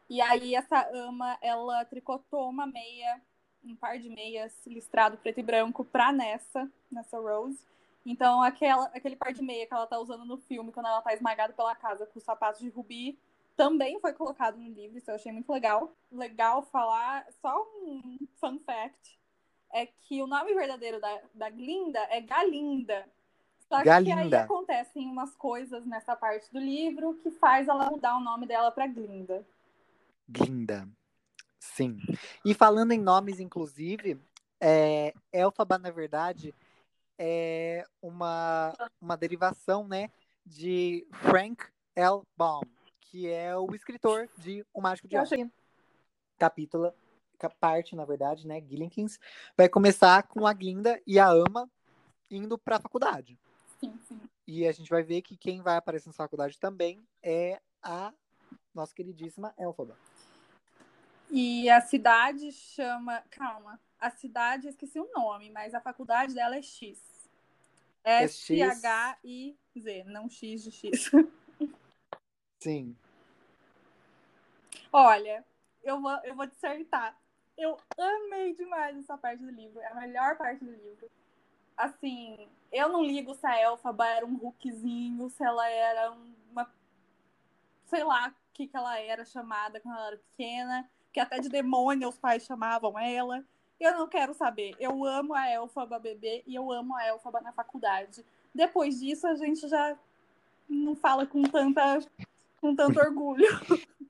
[0.08, 3.20] e aí essa ama, ela tricotou uma meia,
[3.64, 7.58] um par de meias listrado preto e branco pra Nessa, Nessa Rose.
[8.04, 11.14] Então aquela, aquele par de meia que ela tá usando no filme quando ela tá
[11.14, 13.18] esmagada pela casa com os sapatos de rubi
[13.56, 15.94] também foi colocado no livro, isso eu achei muito legal.
[16.10, 19.18] Legal falar, só um fun fact,
[19.72, 23.06] é que o nome verdadeiro da, da Glinda é Galinda.
[23.68, 24.42] Só que aí Galinda.
[24.42, 28.86] acontecem umas coisas nessa parte do livro que faz ela mudar o nome dela pra
[28.86, 29.46] Glinda.
[30.28, 30.86] Glinda.
[31.58, 31.98] Sim.
[32.44, 34.20] E falando em nomes, inclusive,
[34.60, 36.54] é, Elfaba, na verdade,
[37.18, 40.10] é uma, uma derivação, né,
[40.44, 42.22] de Frank L.
[42.36, 42.62] Baum,
[43.00, 45.30] que é o escritor de O Mágico de Oz.
[46.36, 46.92] Capítulo,
[47.50, 49.18] parte, na verdade, né, Gillinkins,
[49.56, 51.70] vai começar com a Glinda e a Ama
[52.30, 53.38] indo para a faculdade.
[53.78, 54.20] Sim, sim.
[54.46, 58.12] E a gente vai ver que quem vai aparecer na faculdade também é a
[58.74, 59.96] nossa queridíssima Elfaba.
[61.30, 63.22] E a cidade chama.
[63.30, 63.80] Calma.
[63.98, 67.00] A cidade, esqueci o nome, mas a faculdade dela é X.
[68.04, 71.10] S-H-I-Z, não X de X.
[72.60, 72.96] Sim.
[74.92, 75.44] Olha,
[75.82, 77.16] eu vou, eu vou dissertar.
[77.62, 79.80] Eu amei demais essa parte do livro.
[79.80, 81.08] É a melhor parte do livro.
[81.76, 86.10] Assim, eu não ligo se a Elfaba era um Hulkzinho, se ela era
[86.50, 86.68] uma.
[87.86, 90.90] Sei lá o que, que ela era chamada quando ela era pequena.
[91.12, 93.44] Que até de demônio os pais chamavam ela.
[93.78, 94.74] Eu não quero saber.
[94.80, 98.26] Eu amo a Elfaba bebê e eu amo a Elfaba na faculdade.
[98.52, 99.96] Depois disso, a gente já
[100.68, 102.00] não fala com tanta
[102.60, 103.46] com tanto orgulho.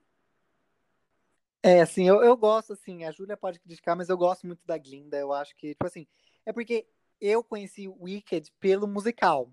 [1.65, 4.77] É, assim, eu, eu gosto, assim, a Júlia pode criticar, mas eu gosto muito da
[4.77, 5.17] Glinda.
[5.17, 6.05] Eu acho que, tipo assim,
[6.45, 6.85] é porque
[7.21, 9.49] eu conheci Wicked pelo musical.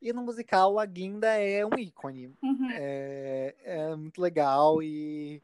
[0.00, 2.36] E no musical a Glinda é um ícone.
[2.42, 2.68] Uhum.
[2.72, 5.42] É, é, muito legal e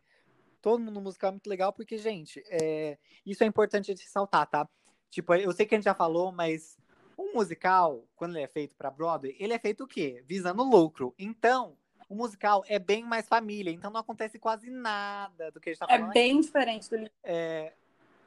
[0.61, 4.47] todo mundo no musical é muito legal porque, gente, é, isso é importante de ressaltar,
[4.47, 4.69] tá?
[5.11, 6.77] Tipo, eu sei que a gente já falou, mas
[7.19, 10.23] um musical, quando ele é feito para Broadway, ele é feito o quê?
[10.27, 11.15] Visando lucro.
[11.19, 11.77] Então,
[12.09, 15.81] o musical é bem mais família, então não acontece quase nada do que a gente
[15.81, 16.11] tá é falando.
[16.11, 17.13] É bem diferente do livro.
[17.23, 17.73] É,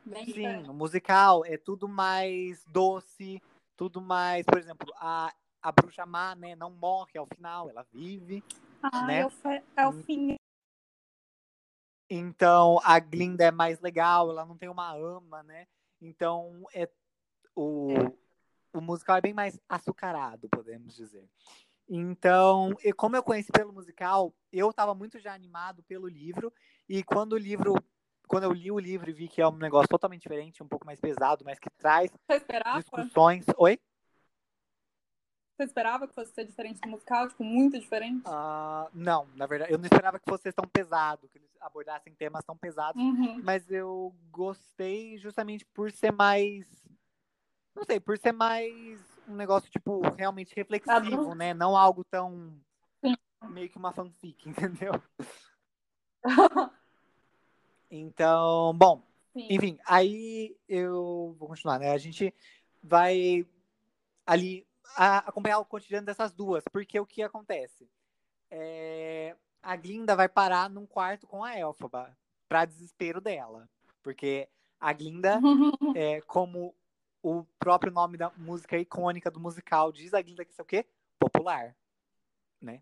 [0.06, 0.70] bem sim, diferente.
[0.70, 3.42] o musical é tudo mais doce,
[3.76, 8.44] tudo mais, por exemplo, a, a bruxa má, né, não morre ao final, ela vive.
[8.82, 9.22] Ah, né?
[9.22, 9.32] é, o,
[9.76, 10.36] é o fim.
[12.10, 15.68] Então, a Glinda é mais legal, ela não tem uma ama, né?
[16.02, 16.90] Então, é
[17.54, 18.14] o, é.
[18.74, 21.28] o musical é bem mais açucarado, podemos dizer.
[21.90, 26.54] Então, e como eu conheci pelo musical, eu estava muito já animado pelo livro.
[26.88, 27.76] E quando o livro,
[28.28, 30.86] quando eu li o livro e vi que é um negócio totalmente diferente, um pouco
[30.86, 32.12] mais pesado, mas que traz
[32.76, 33.46] discussões.
[33.58, 33.80] Oi?
[35.56, 37.28] Você esperava que fosse ser diferente do musical?
[37.28, 38.28] Tipo, muito diferente?
[38.28, 42.44] Uh, não, na verdade, eu não esperava que fosse tão pesado, que eles abordassem temas
[42.46, 43.02] tão pesados.
[43.02, 43.42] Uhum.
[43.44, 46.68] Mas eu gostei justamente por ser mais.
[47.74, 51.54] Não sei, por ser mais um negócio, tipo, realmente reflexivo, né?
[51.54, 52.54] Não algo tão.
[53.50, 54.94] Meio que uma fanfic, entendeu?
[57.92, 59.04] então, bom.
[59.34, 59.48] Sim.
[59.52, 61.92] Enfim, aí eu vou continuar, né?
[61.92, 62.34] A gente
[62.82, 63.46] vai
[64.26, 67.88] ali acompanhar o cotidiano dessas duas, porque o que acontece?
[68.50, 73.70] É, a Glinda vai parar num quarto com a Elfaba, para desespero dela.
[74.02, 75.40] Porque a Glinda,
[75.96, 76.74] é, como
[77.28, 80.66] o próprio nome da música icônica do musical diz, a Glinda que isso é o
[80.66, 80.86] quê?
[81.20, 81.76] Popular.
[82.62, 82.82] Né?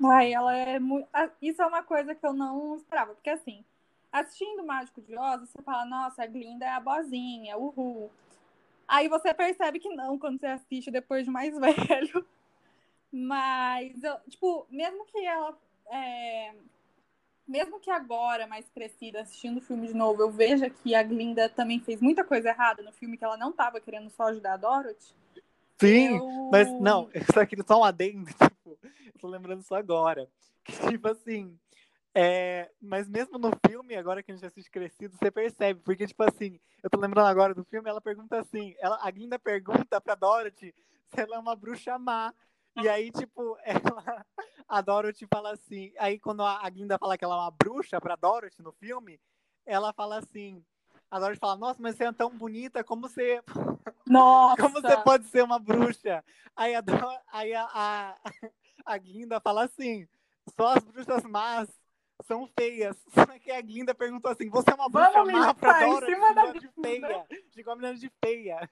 [0.00, 1.08] Uai, ela é muito.
[1.40, 3.64] Isso é uma coisa que eu não esperava, porque assim,
[4.10, 8.10] assistindo Mágico de Oz, você fala, nossa, a Glinda é a bozinha, uhul.
[8.86, 12.26] Aí você percebe que não quando você assiste depois de mais velho.
[13.10, 15.56] Mas, eu, tipo, mesmo que ela.
[15.86, 16.54] É...
[17.46, 21.48] Mesmo que agora, mais crescida, assistindo o filme de novo, eu veja que a Glinda
[21.48, 24.56] também fez muita coisa errada no filme, que ela não estava querendo só ajudar a
[24.56, 25.14] Dorothy.
[25.80, 26.48] Sim, eu...
[26.52, 30.28] mas não, eu só queria só um adendo, tipo, eu tô lembrando só agora.
[30.64, 31.58] Que, tipo assim,
[32.14, 36.22] é, mas mesmo no filme, agora que a gente assiste crescido, você percebe, porque, tipo
[36.22, 40.14] assim, eu tô lembrando agora do filme, ela pergunta assim, ela, a Glinda pergunta pra
[40.14, 40.74] Dorothy
[41.08, 42.32] se ela é uma bruxa má.
[42.80, 44.26] E aí, tipo, ela,
[44.68, 48.16] a Dorothy fala assim, aí quando a Glinda fala que ela é uma bruxa pra
[48.16, 49.20] Dorothy no filme,
[49.66, 50.64] ela fala assim,
[51.10, 53.42] a Dorothy fala, nossa, mas você é tão bonita, como você...
[54.06, 54.56] Nossa!
[54.62, 56.24] como você pode ser uma bruxa?
[56.56, 56.82] Aí a,
[57.32, 58.16] aí a, a,
[58.86, 60.08] a Glinda fala assim,
[60.56, 61.68] só as bruxas más
[62.22, 62.96] são feias.
[63.14, 65.80] Só que a Glinda perguntou assim: você é uma bruxa Vamos má pra?
[66.34, 67.26] Da de feia.
[67.52, 68.70] Chegou a menina de feia.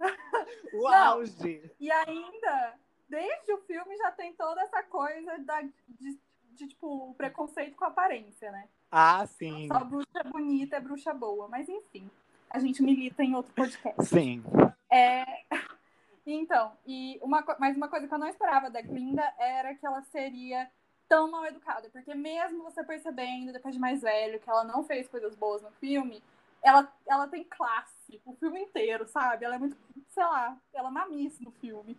[0.72, 1.70] o auge.
[1.78, 2.74] E ainda,
[3.08, 6.18] desde o filme já tem toda essa coisa da, de,
[6.52, 8.68] de, tipo, preconceito com aparência, né?
[8.90, 9.68] Ah, sim.
[9.68, 11.48] Só bruxa bonita é bruxa boa.
[11.48, 12.10] Mas enfim,
[12.48, 14.04] a gente milita em outro podcast.
[14.04, 14.42] Sim.
[14.90, 15.24] É.
[16.26, 20.02] Então, e uma, mas uma coisa que eu não esperava da Glinda era que ela
[20.02, 20.70] seria
[21.08, 25.08] tão mal educada, porque mesmo você percebendo depois de mais velho que ela não fez
[25.08, 26.22] coisas boas no filme,
[26.62, 29.44] ela, ela tem classe o filme inteiro, sabe?
[29.44, 29.76] Ela é muito,
[30.08, 31.96] sei lá, ela é mamice no filme.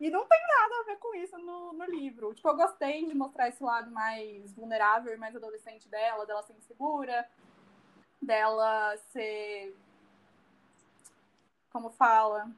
[0.00, 2.34] E não tem nada a ver com isso no, no livro.
[2.34, 6.54] Tipo, eu gostei de mostrar esse lado mais vulnerável e mais adolescente dela, dela ser
[6.54, 7.28] insegura,
[8.20, 9.74] dela ser.
[11.70, 12.50] Como fala?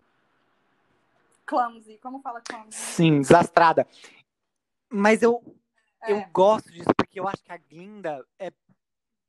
[1.45, 1.99] Clumsy.
[1.99, 2.73] Como fala clumsy?
[2.77, 3.87] Sim, desastrada.
[4.91, 5.43] Mas eu,
[6.03, 6.13] É.
[6.13, 8.51] eu gosto disso porque eu acho que a Glinda é.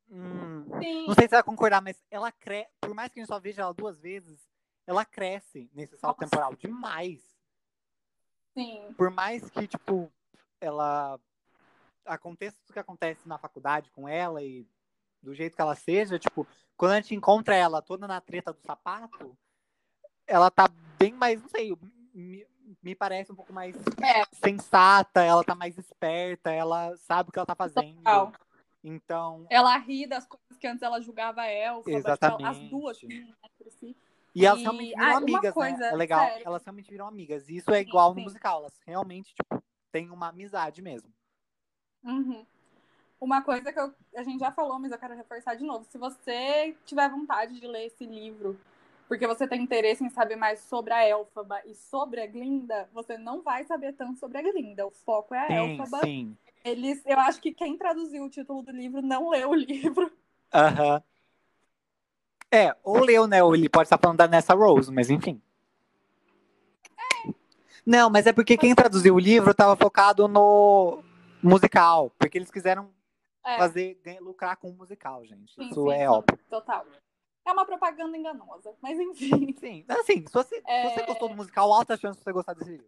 [0.10, 0.65] Hum,
[1.08, 2.72] não sei se vai concordar, mas ela cresce.
[2.82, 4.48] Por mais que a gente só veja ela duas vezes,
[4.86, 6.30] ela cresce nesse salto Nossa.
[6.30, 7.22] temporal demais.
[8.54, 8.93] Sim.
[8.98, 10.12] Por mais que, tipo,
[10.60, 11.20] ela.
[12.06, 14.65] Aconteça tudo que acontece na faculdade com ela e
[15.22, 18.62] do jeito que ela seja, tipo, quando a gente encontra ela toda na treta do
[18.62, 19.38] sapato,
[20.26, 21.76] ela tá bem mais, não sei,
[22.13, 22.48] me,
[22.82, 24.24] me parece um pouco mais É.
[24.34, 27.98] sensata, ela tá mais esperta, ela sabe o que ela tá fazendo.
[27.98, 28.32] Total.
[28.84, 31.84] Então, Ela ri das coisas que antes ela julgava Elfa.
[31.84, 32.70] tipo, as Exatamente.
[32.70, 33.98] duas meninas entre si.
[34.36, 35.90] e elas E- realmente ah, viram uma amigas, coisa, né?
[35.90, 36.48] É legal, sério.
[36.48, 37.50] elas realmente viram amigas.
[37.50, 38.24] E isso é Sim, igual no sim.
[38.24, 41.12] musical, elas realmente, tipo, têm uma amizade mesmo.
[42.04, 42.46] Uhum.
[43.20, 45.84] Uma coisa que eu- a gente já falou, mas eu quero reforçar de novo.
[45.86, 48.60] Se você tiver vontade de ler esse livro,
[49.08, 53.18] porque você tem interesse em saber mais sobre a Elfaba e sobre a Glinda, você
[53.18, 54.86] não vai saber tanto sobre a Glinda.
[54.86, 56.00] O foco é a Sim, Elfaba.
[56.02, 56.38] sim.
[56.63, 60.12] Eles, eu acho que quem traduziu o título do livro não leu o livro.
[60.54, 61.02] Aham.
[62.52, 63.43] É, ou leu, né?
[63.43, 65.41] Ou ele pode estar falando da Nessa Rose, mas enfim.
[67.86, 71.02] Não, mas é porque quem traduziu o livro estava focado no
[71.41, 72.89] musical, porque eles quiseram
[73.46, 75.54] É, fazer ganhar- lucrar com o musical, gente.
[75.56, 76.38] sim, Isso sim, é sim, óbvio.
[76.50, 76.86] Total.
[77.46, 79.56] É uma propaganda enganosa, mas enfim.
[79.58, 80.89] Sim, assim, se você, É.
[80.89, 82.88] se você gostou do musical, alta chance de você gostar desse livro.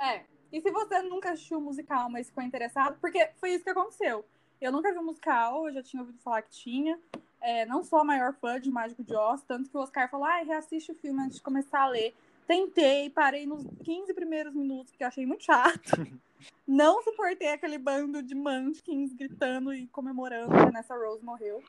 [0.00, 0.24] É.
[0.52, 4.24] E se você nunca assistiu o musical, mas ficou interessado, porque foi isso que aconteceu.
[4.60, 6.98] Eu nunca vi o musical, eu já tinha ouvido falar que tinha.
[7.40, 10.26] É, não sou a maior fã de Mágico de Oz, tanto que o Oscar falou,
[10.26, 12.14] ai, reassiste o filme antes de começar a ler.
[12.46, 15.92] Tentei, parei nos 15 primeiros minutos, porque eu achei muito chato.
[16.66, 21.62] Não suportei aquele bando de munchkins gritando e comemorando que Nessa Rose morreu.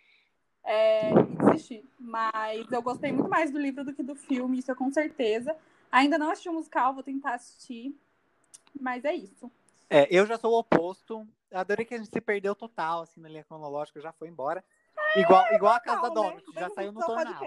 [0.64, 1.86] É, e desisti.
[2.00, 5.56] Mas eu gostei muito mais do livro do que do filme, isso é com certeza.
[5.92, 7.96] Ainda não assisti o musical, vou tentar assistir.
[8.80, 9.52] Mas é isso.
[9.90, 11.28] É, eu já sou o oposto.
[11.52, 14.64] Adorei que a gente se perdeu total, assim, na linha cronológica, já foi embora.
[15.16, 16.42] Igual, igual a casa da Normal, né?
[16.42, 17.46] Dorothy, já saiu no tornado.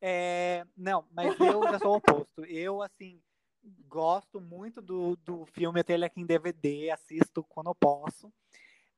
[0.00, 2.44] É, não, mas eu já sou o oposto.
[2.44, 3.22] Eu, assim,
[3.86, 8.32] gosto muito do, do filme, eu tenho ele aqui em DVD, assisto quando eu posso.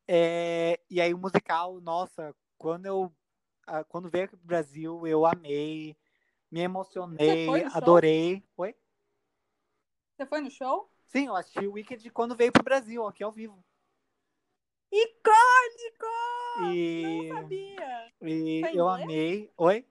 [0.07, 3.12] É, e aí o musical, nossa, quando eu
[3.88, 5.94] quando veio aqui pro Brasil, eu amei,
[6.50, 7.76] me emocionei, no show?
[7.76, 8.42] adorei.
[8.57, 8.74] Oi?
[10.16, 10.90] Você foi no show?
[11.09, 13.64] Sim, eu assisti o Wicked quando veio pro Brasil, aqui ao vivo.
[14.92, 16.73] Icônico!
[16.73, 18.12] E, Não sabia.
[18.23, 19.03] e Foi eu inglês?
[19.03, 19.53] amei.
[19.57, 19.87] Oi?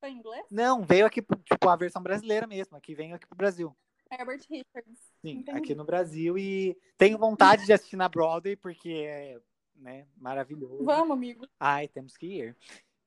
[0.00, 0.46] Foi em inglês?
[0.50, 3.74] Não, veio aqui, tipo, a versão brasileira mesmo, aqui veio aqui pro Brasil.
[4.10, 4.98] Herbert Richards.
[5.22, 5.58] Sim, Entendi.
[5.58, 9.40] aqui no Brasil e tenho vontade de assistir na Broadway porque é,
[9.76, 10.84] né, maravilhoso.
[10.84, 11.46] Vamos, amigo.
[11.58, 12.56] Ai, temos que ir.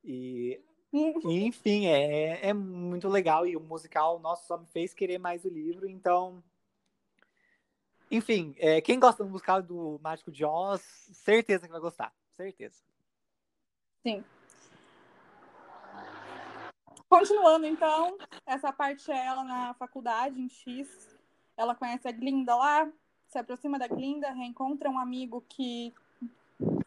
[0.04, 0.62] E,
[0.96, 5.18] Hum, e, enfim, é, é muito legal e o musical, nossa, só me fez querer
[5.18, 6.44] mais o livro, então
[8.14, 12.78] enfim, é, quem gosta do musical do Mágico de Oz, certeza que vai gostar, certeza.
[17.10, 21.18] Continuando, então, essa parte é ela na faculdade, em X.
[21.58, 22.90] Ela conhece a Glinda lá,
[23.28, 25.94] se aproxima da Glinda, reencontra um amigo que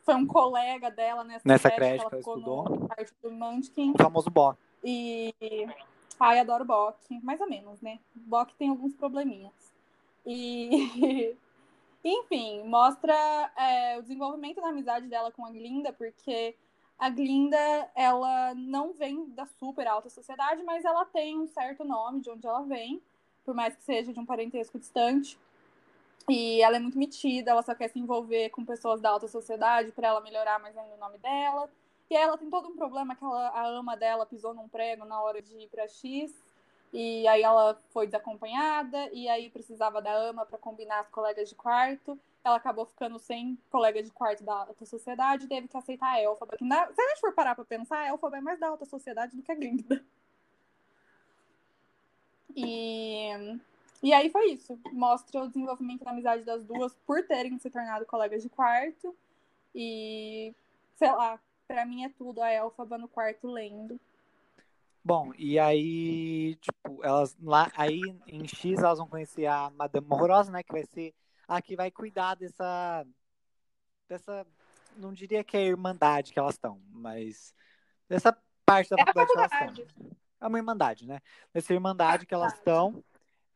[0.05, 3.93] foi um colega dela nessa, Nessa creche que ela ficou no parte do Munchkin.
[3.93, 4.55] O famoso Bó.
[4.83, 5.35] E.
[6.19, 6.99] Ai, adoro Bock.
[7.23, 7.99] Mais ou menos, né?
[8.15, 9.76] Bock tem alguns probleminhas.
[10.27, 11.37] E.
[12.05, 13.13] Enfim, mostra
[13.57, 16.55] é, o desenvolvimento da amizade dela com a Glinda, porque
[16.99, 17.59] a Glinda,
[17.95, 22.47] ela não vem da super alta sociedade, mas ela tem um certo nome de onde
[22.47, 23.03] ela vem,
[23.45, 25.39] por mais que seja de um parentesco distante.
[26.29, 29.93] E ela é muito metida, ela só quer se envolver com pessoas da alta sociedade
[29.93, 31.69] para ela melhorar mais ainda o nome dela.
[32.09, 35.21] E ela tem todo um problema que ela, a ama dela pisou num prego na
[35.21, 36.33] hora de ir pra X.
[36.99, 41.55] E aí ela foi desacompanhada, e aí precisava da ama para combinar as colegas de
[41.55, 42.19] quarto.
[42.43, 46.23] Ela acabou ficando sem colega de quarto da alta sociedade e teve que aceitar a
[46.23, 46.57] Elfaba.
[46.57, 48.87] Que na- se a gente for parar pra pensar, a Elfaba é mais da alta
[48.87, 50.03] sociedade do que a Glinda.
[52.55, 53.29] E,
[54.03, 54.79] e aí foi isso.
[54.93, 59.15] Mostra o desenvolvimento da amizade das duas por terem se tornado colegas de quarto.
[59.75, 60.55] E,
[60.95, 64.01] sei lá, pra mim é tudo a Elfaba no quarto lendo.
[65.07, 70.51] Bom, e aí, tipo, elas lá, aí em X elas vão conhecer a Madame Morrosa,
[70.51, 71.15] né, que vai ser
[71.47, 73.07] a que vai cuidar dessa
[74.09, 74.45] dessa,
[74.97, 77.55] não diria que é a irmandade que elas estão, mas
[78.09, 80.11] dessa parte da É a faculdade que elas estão.
[80.41, 81.21] É uma irmandade, né?
[81.55, 83.05] Dessa irmandade que elas estão.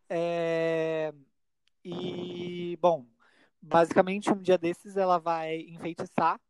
[0.08, 1.12] É...
[1.84, 3.04] E, bom,
[3.60, 6.40] basicamente um dia desses ela vai enfeitiçar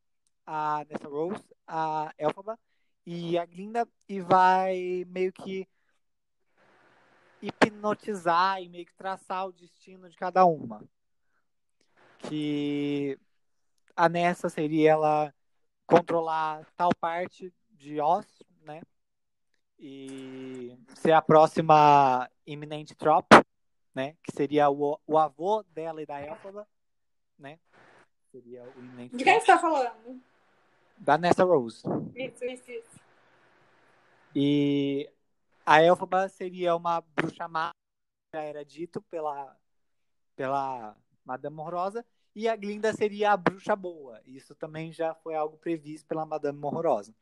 [0.44, 2.58] a Nessa Rose, a Elphaba
[3.06, 5.66] e a Glinda e vai meio que
[7.40, 10.84] hipnotizar e meio que traçar o destino de cada uma.
[12.18, 13.18] Que
[13.96, 15.34] a Nessa seria ela
[15.86, 18.26] controlar tal parte de Oz,
[18.62, 18.82] né?
[19.78, 23.26] E ser a próxima iminente Trop,
[23.94, 24.14] né?
[24.22, 26.68] Que seria o, o avô dela e da Elphaba,
[27.38, 27.58] né?
[28.30, 30.22] Seria o iminente De quem você tá falando?
[31.00, 31.82] Da Nessa Rose.
[32.14, 33.00] Isso, isso, isso.
[34.36, 35.10] E
[35.64, 37.70] a Elphaba seria uma bruxa má,
[38.34, 39.56] já era dito pela,
[40.36, 42.04] pela Madame Horrorosa,
[42.36, 44.20] e a Glinda seria a bruxa boa.
[44.26, 47.14] Isso também já foi algo previsto pela Madame Horrorosa.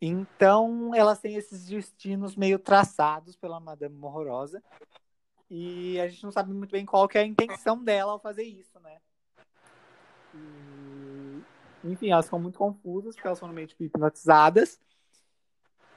[0.00, 4.62] Então, elas têm esses destinos meio traçados pela Madame Horrorosa.
[5.50, 8.44] E a gente não sabe muito bem qual que é a intenção dela ao fazer
[8.44, 9.00] isso, né?
[10.34, 11.42] E...
[11.84, 14.80] Enfim, elas ficam muito confusas, porque elas foram meio tipo, hipnotizadas.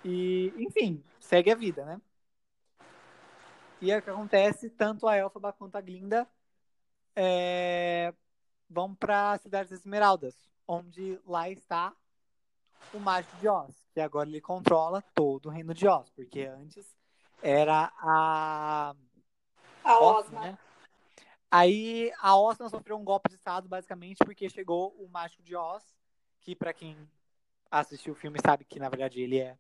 [0.03, 2.01] E, enfim, segue a vida, né?
[3.81, 6.27] E é o que acontece, tanto a Elfaba quanto a Glinda
[7.15, 8.13] é,
[8.69, 10.35] vão para a Cidade das Esmeraldas,
[10.67, 11.95] onde lá está
[12.93, 16.95] o Mágico de Oz, que agora ele controla todo o reino de Oz, porque antes
[17.41, 18.95] era a.
[19.83, 20.41] A Osma.
[20.41, 20.57] Né?
[21.49, 25.83] Aí a Osma sofreu um golpe de estado, basicamente, porque chegou o Mágico de Oz,
[26.41, 26.97] que para quem
[27.71, 29.57] assistiu o filme sabe que na verdade ele é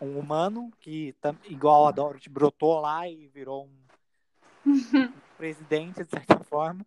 [0.00, 3.84] um humano que, igual a Dorothy, brotou lá e virou um,
[4.66, 4.72] um
[5.36, 6.84] presidente, de certa forma.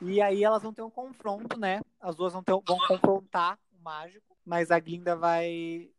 [0.00, 1.80] E aí elas vão ter um confronto, né?
[2.00, 5.90] As duas vão, ter, vão confrontar o mágico, mas a Glinda vai.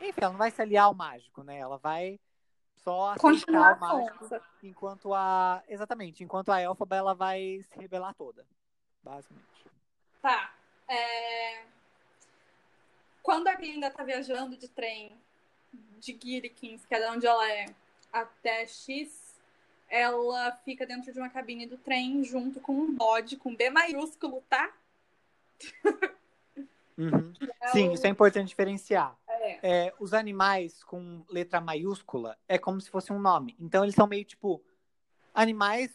[0.00, 1.58] Enfim, ela não vai se aliar ao mágico, né?
[1.58, 2.20] Ela vai
[2.84, 4.40] só Continuar o mágico.
[4.62, 5.62] Enquanto a.
[5.66, 8.46] Exatamente, enquanto a Elfaba ela vai se rebelar toda.
[9.02, 9.46] Basicamente.
[10.20, 10.54] Tá.
[10.86, 11.64] É...
[13.22, 15.16] Quando a Glinda tá viajando de trem
[15.98, 17.66] de Gillikins, que é de onde ela é,
[18.12, 19.40] até X,
[19.88, 24.42] ela fica dentro de uma cabine do trem junto com um bode com B maiúsculo,
[24.48, 24.70] tá?
[26.96, 27.32] Uhum.
[27.64, 27.92] É Sim, o...
[27.94, 29.16] isso é importante diferenciar.
[29.44, 29.58] É.
[29.62, 33.56] É, os animais com letra maiúscula é como se fosse um nome.
[33.58, 34.62] Então eles são meio tipo
[35.32, 35.94] animais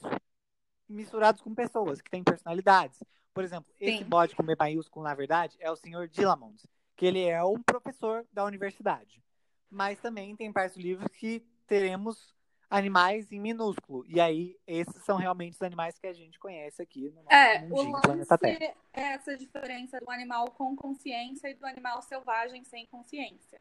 [0.88, 3.00] misturados com pessoas que têm personalidades.
[3.34, 3.86] Por exemplo, Sim.
[3.86, 6.08] esse bode com B maiúsculo, na verdade, é o Sr.
[6.10, 6.62] Dillamond,
[6.96, 9.22] que ele é um professor da universidade
[9.70, 12.34] mas também tem partes do livro que teremos
[12.70, 14.06] animais em minúsculo.
[14.08, 17.60] E aí, esses são realmente os animais que a gente conhece aqui no nosso é,
[17.62, 18.76] mundinho, o planeta Terra.
[18.94, 23.60] É essa diferença do animal com consciência e do animal selvagem sem consciência.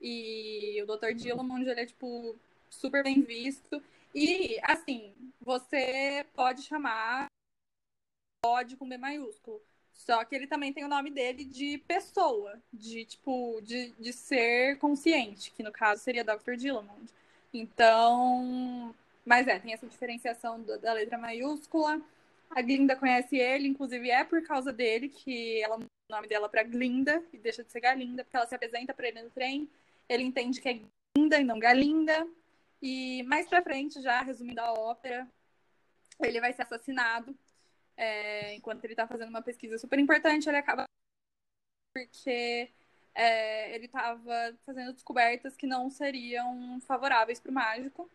[0.00, 1.12] E o Dr.
[1.14, 2.36] Dillamond, ele é, tipo,
[2.70, 3.82] super bem visto.
[4.14, 7.26] E, assim, você pode chamar
[8.40, 9.60] pode com B maiúsculo.
[9.92, 14.78] Só que ele também tem o nome dele de pessoa, de tipo, de, de ser
[14.78, 16.54] consciente, que no caso seria Dr.
[16.56, 17.12] Dillamond.
[17.52, 22.00] Então, mas é, tem essa diferenciação da, da letra maiúscula.
[22.50, 26.62] A Glinda conhece ele, inclusive é por causa dele que ela o nome dela para
[26.62, 29.68] Glinda e deixa de ser Galinda, porque ela se apresenta para ele no trem.
[30.08, 30.80] Ele entende que é
[31.14, 32.26] Glinda e não Galinda.
[32.80, 35.28] E mais pra frente, já resumindo a ópera,
[36.20, 37.36] ele vai ser assassinado
[37.98, 40.84] é, enquanto ele está fazendo uma pesquisa super importante, ele acaba
[41.92, 42.70] porque
[43.18, 48.08] é, ele estava fazendo descobertas que não seriam favoráveis para o mágico.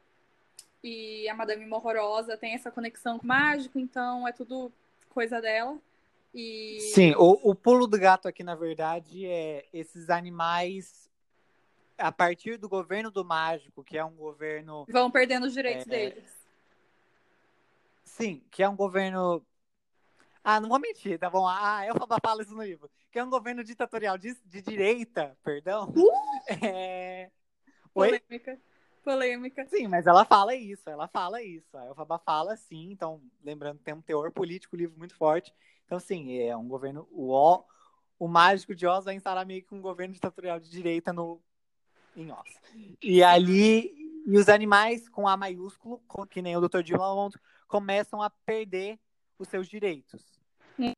[0.82, 4.72] E a Madame Morrorosa tem essa conexão com o mágico, então é tudo
[5.10, 5.78] coisa dela.
[6.34, 6.80] E...
[6.94, 11.10] Sim, o, o pulo do gato aqui, na verdade, é esses animais,
[11.98, 14.86] a partir do governo do mágico, que é um governo.
[14.90, 16.34] Vão perdendo os direitos é, deles.
[18.06, 19.46] Sim, que é um governo
[20.44, 21.48] ah, não vou mentir, tá bom?
[21.48, 22.90] Ah, eu falo isso no livro.
[23.12, 25.94] Que é um governo ditatorial de, de direita, perdão.
[25.96, 26.66] Uh!
[26.66, 27.32] É...
[27.94, 28.60] Polêmica.
[29.04, 29.66] Polêmica.
[29.68, 31.78] Sim, mas ela fala isso, ela fala isso.
[31.78, 35.54] A Elfaba fala sim, então, lembrando que tem um teor político, um livro muito forte.
[35.86, 37.08] Então, sim, é um governo.
[37.12, 37.64] O, o,
[38.20, 41.42] o mágico de Oz vai instalar meio que um governo ditatorial de direita no,
[42.16, 42.62] em Oz.
[43.02, 43.94] E ali,
[44.26, 46.82] e os animais com A maiúsculo, que nem o Dr.
[46.82, 47.38] Dillamont,
[47.68, 49.00] começam a perder
[49.38, 50.22] os seus direitos.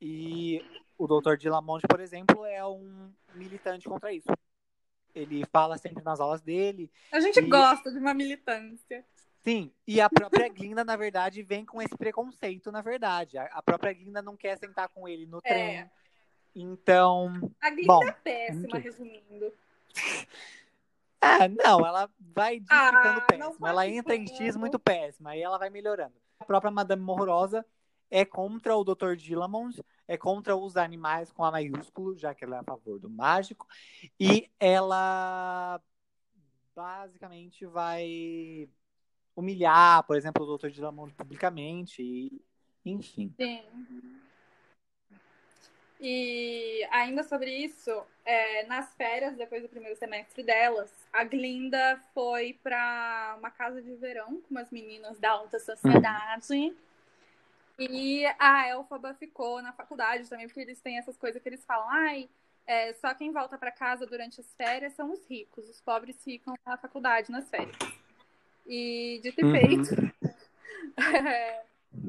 [0.02, 0.64] E
[0.98, 1.36] o Dr.
[1.36, 4.28] Dilamonte, por exemplo, é um militante contra isso.
[5.14, 6.92] Ele fala sempre nas aulas dele.
[7.12, 7.48] A gente e...
[7.48, 9.06] gosta de uma militância.
[9.44, 13.38] Sim, e a própria Glinda, na verdade, vem com esse preconceito, na verdade.
[13.38, 15.90] A própria Glinda não quer sentar com ele no trem.
[16.56, 17.32] Então.
[17.62, 19.54] A Glinda bom, é péssima, resumindo.
[21.28, 23.70] Ah, não, ela vai ficando Ah, péssima.
[23.70, 24.28] Ela entra em.
[24.28, 26.14] X muito péssima, aí ela vai melhorando.
[26.40, 27.66] A própria Madame Morrosa
[28.10, 29.16] é contra o Dr.
[29.16, 33.10] Dillamond, é contra os animais com A maiúsculo, já que ela é a favor do
[33.10, 33.68] mágico,
[34.20, 35.82] e ela
[36.76, 38.70] basicamente vai
[39.36, 40.70] humilhar, por exemplo, o Dr.
[40.70, 42.42] Dillamond publicamente, e
[42.86, 43.34] enfim.
[43.36, 43.64] Sim.
[46.00, 47.90] E ainda sobre isso,
[48.26, 53.96] é, nas férias, depois do primeiro semestre delas, a Glinda foi pra uma casa de
[53.96, 56.76] verão com umas meninas da alta sociedade.
[57.78, 61.90] E a Elfaba ficou na faculdade também, porque eles têm essas coisas que eles falam,
[61.90, 62.30] ai,
[62.66, 66.56] é, só quem volta pra casa durante as férias são os ricos, os pobres ficam
[66.66, 67.76] na faculdade nas férias.
[68.66, 69.52] E de ter Uhum.
[69.52, 69.96] feito,
[70.98, 71.64] é,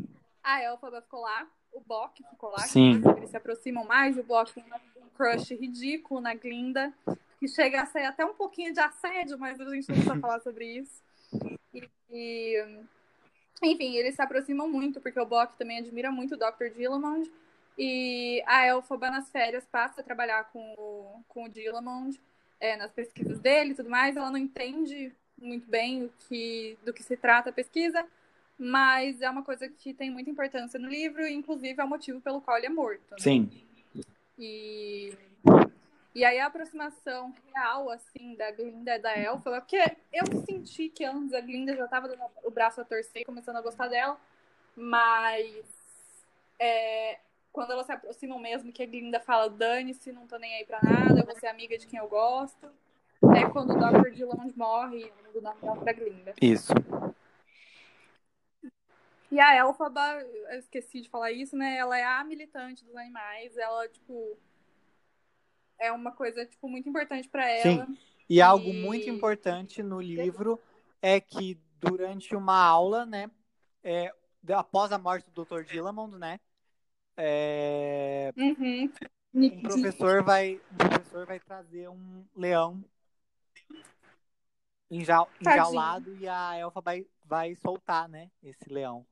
[0.42, 3.02] a Elfaba ficou lá, o Bock ficou lá, Sim.
[3.16, 4.64] eles se aproximam mais, o Bock tem
[4.96, 6.94] um crush ridículo na Glinda,
[7.38, 10.40] que chega a ser até um pouquinho de assédio, mas a gente não precisa falar
[10.40, 11.02] sobre isso.
[11.74, 12.84] E, e,
[13.62, 16.74] enfim, eles se aproximam muito, porque o Bock também admira muito o Dr.
[16.74, 17.30] Dillamond,
[17.78, 22.18] e a Elfaba nas férias passa a trabalhar com o, com o Dillamond,
[22.58, 26.92] é, nas pesquisas dele e tudo mais, ela não entende muito bem o que, do
[26.92, 28.06] que se trata a pesquisa,
[28.58, 32.20] mas é uma coisa que tem muita importância no livro, e inclusive é o motivo
[32.20, 33.10] pelo qual ele é morto.
[33.10, 33.18] né?
[33.18, 33.50] Sim.
[34.38, 35.12] E,
[36.16, 39.76] e aí a aproximação real, assim, da Glinda e da Elfa, porque
[40.10, 43.60] eu senti que antes a Glinda já tava dando o braço a torcer, começando a
[43.60, 44.18] gostar dela,
[44.74, 45.62] mas
[46.58, 47.18] é,
[47.52, 50.80] quando elas se aproximam mesmo, que a Glinda fala, dane-se, não tô nem aí pra
[50.82, 52.66] nada, eu vou ser amiga de quem eu gosto,
[53.36, 54.10] é quando o Dr.
[54.12, 56.34] Dillamond morre muda o nome dela pra Glinda.
[56.40, 56.72] Isso.
[59.30, 61.76] E a Elfaba, eu esqueci de falar isso, né?
[61.76, 63.54] Ela é a militante dos animais.
[63.58, 64.38] Ela, tipo,
[65.78, 67.86] é uma coisa, tipo, muito importante pra ela.
[68.28, 70.60] E algo E- muito importante no livro
[71.00, 73.30] é que durante uma aula, né,
[73.84, 74.12] é,
[74.50, 75.64] após a morte do Dr.
[75.64, 76.40] Dillamond, né,
[77.16, 78.90] é, Uhum.
[79.34, 82.82] um professor vai, um professor vai trazer um leão
[85.42, 85.52] Tadinho.
[85.52, 89.06] enjaulado e a Elfa vai, vai soltar, né, esse leão.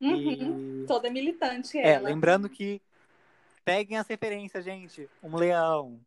[0.00, 0.84] Uhum.
[0.84, 2.08] E, Toda militante é, ela.
[2.08, 2.80] lembrando que
[3.64, 5.08] peguem as referências, gente.
[5.22, 6.00] Um leão.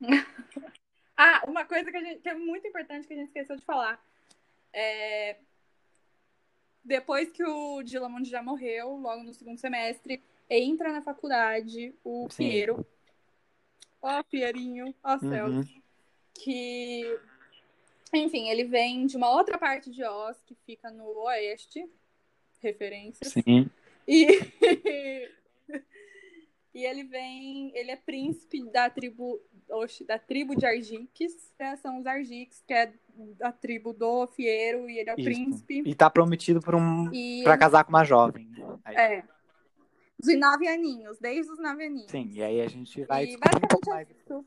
[1.14, 3.64] Ah, uma coisa que, a gente- que é muito importante que a gente esqueceu de
[3.64, 4.02] falar.
[4.72, 5.36] É,
[6.82, 10.20] Depois que o Dillamond já morreu, logo no segundo semestre,
[10.50, 12.48] entra na faculdade o Sim.
[12.48, 12.84] Piero.
[14.00, 15.46] Ó, Pierinho, ó céu.
[15.46, 15.62] Uhum.
[16.34, 17.20] que
[18.12, 21.88] enfim, ele vem de uma outra parte de Oz que fica no oeste,
[22.60, 23.32] referências.
[23.32, 23.70] Sim.
[24.08, 24.26] E
[26.74, 31.76] e ele vem, ele é príncipe da tribo oxe, da tribo de Argiques, né?
[31.76, 32.92] são os Argiques, que é
[33.42, 35.24] a tribo do Fiero e ele é o Isso.
[35.24, 35.82] príncipe.
[35.86, 38.50] E tá prometido por um E para casar com uma jovem.
[38.84, 39.24] Aí- é
[40.22, 42.10] de nove aninhos, desde os nove aninhos.
[42.10, 44.46] Sim, e aí a gente vai E um é isso.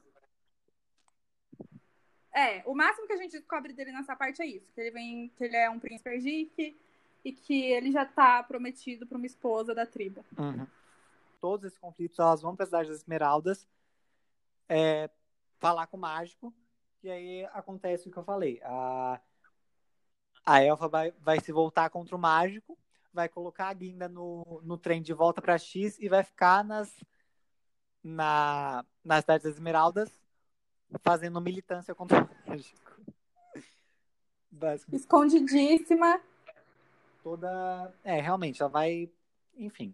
[2.33, 5.31] É, o máximo que a gente descobre dele nessa parte é isso, que ele vem,
[5.37, 6.77] que ele é um príncipe Argique
[7.23, 10.25] e que ele já tá prometido pra uma esposa da tribo.
[10.37, 10.67] Uhum.
[11.45, 13.67] Todos esses conflitos elas vão para a cidade das Esmeraldas
[14.67, 15.11] é,
[15.59, 16.51] falar com o mágico
[17.03, 18.59] e aí acontece o que eu falei.
[18.63, 19.21] A,
[20.43, 22.75] a Elfa vai, vai se voltar contra o mágico,
[23.13, 26.91] vai colocar a Guinda no, no trem de volta para X e vai ficar nas
[28.03, 30.19] na, na cidade das Esmeraldas
[31.03, 33.01] fazendo militância contra o mágico.
[34.95, 36.19] Escondidíssima.
[37.21, 37.93] toda.
[38.03, 39.11] É, realmente, ela vai.
[39.55, 39.93] Enfim,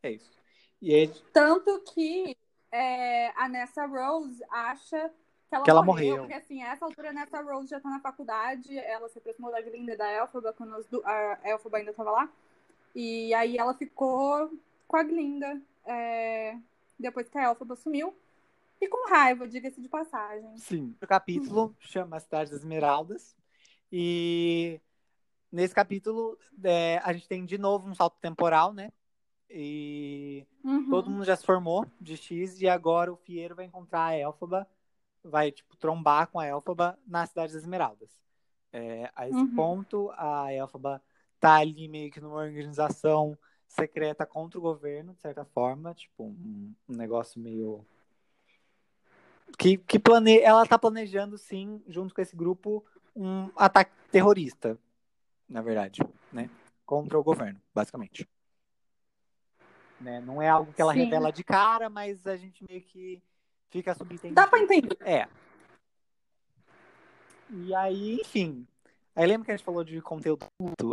[0.00, 0.45] é isso.
[0.82, 2.36] Aí, Tanto que
[2.70, 5.10] é, a Nessa Rose acha
[5.48, 6.22] que ela, Que ela morreu, morreu.
[6.22, 9.50] Porque assim, a essa altura a Nessa Rose já tá na faculdade, ela se aproximou
[9.50, 10.74] da Glinda e da Elphaba quando
[11.04, 12.28] a Elphaba ainda tava lá.
[12.94, 14.50] E aí ela ficou
[14.88, 16.56] com a Glinda é,
[16.98, 18.14] depois que a Elphaba sumiu.
[18.80, 20.56] E com raiva, diga-se de passagem.
[20.58, 20.94] Sim.
[21.00, 23.34] O capítulo chama a Cidade das Esmeraldas.
[23.90, 24.80] E
[25.50, 28.92] nesse capítulo é, a gente tem de novo um salto temporal, né?
[29.48, 30.90] E Uhum.
[30.90, 34.68] todo mundo já se formou de X e agora o Fiero vai encontrar a Elfaba,
[35.22, 38.10] vai tipo trombar com a Elfaba na Cidade das Esmeraldas.
[38.72, 39.54] É, a esse Uhum.
[39.54, 41.02] ponto a Elfaba
[41.38, 46.74] tá ali meio que numa organização secreta contra o governo, de certa forma, tipo um,
[46.88, 47.84] um negócio meio
[49.58, 50.38] que, que plane...
[50.40, 52.84] ela tá planejando sim, junto com esse grupo,
[53.14, 54.78] um ataque terrorista,
[55.48, 56.50] na verdade, né?
[56.84, 58.28] Contra o governo, basicamente.
[60.00, 60.20] Né?
[60.20, 61.04] Não é algo que ela Sim.
[61.04, 63.22] revela de cara, mas a gente meio que
[63.70, 64.34] fica subentendido.
[64.34, 64.96] Dá pra entender.
[65.00, 65.28] É.
[67.50, 68.66] E aí, enfim.
[69.14, 70.46] Aí lembra que a gente falou de conteúdo?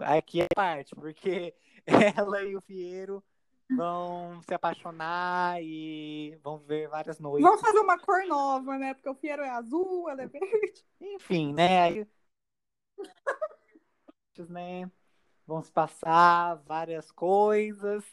[0.03, 1.53] Aqui é parte, porque
[2.15, 3.23] ela e o Fiero
[3.69, 7.45] vão se apaixonar e vão ver várias noites.
[7.45, 8.93] Vamos fazer uma cor nova, né?
[8.93, 10.85] Porque o Fiero é azul, ela é verde.
[11.01, 11.81] Enfim, né?
[11.81, 12.07] Aí,
[14.49, 14.89] né?
[15.45, 18.03] Vão se passar várias coisas.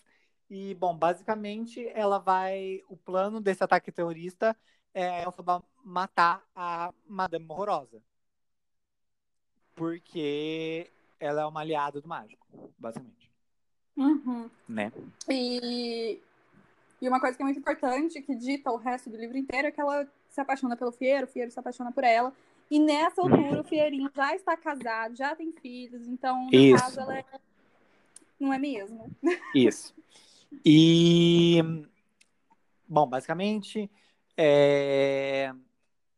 [0.50, 2.82] E, bom, basicamente, ela vai.
[2.88, 4.56] O plano desse ataque terrorista
[4.92, 8.02] é ela matar a Madame Horrorosa.
[9.76, 10.90] Porque
[11.20, 12.44] ela é uma aliada do mágico,
[12.76, 13.30] basicamente.
[13.96, 14.50] Uhum.
[14.68, 14.92] Né?
[15.28, 16.20] E,
[17.00, 19.70] e uma coisa que é muito importante, que dita o resto do livro inteiro, é
[19.70, 22.34] que ela se apaixona pelo Fiero, o Fiero se apaixona por ela.
[22.68, 26.82] E nessa altura, o Fierinho já está casado, já tem filhos, então, no Isso.
[26.82, 27.24] caso, ela é...
[28.38, 29.10] não é mesmo?
[29.54, 29.94] Isso.
[30.64, 31.58] E.
[32.88, 33.90] Bom, basicamente,
[34.36, 35.52] é,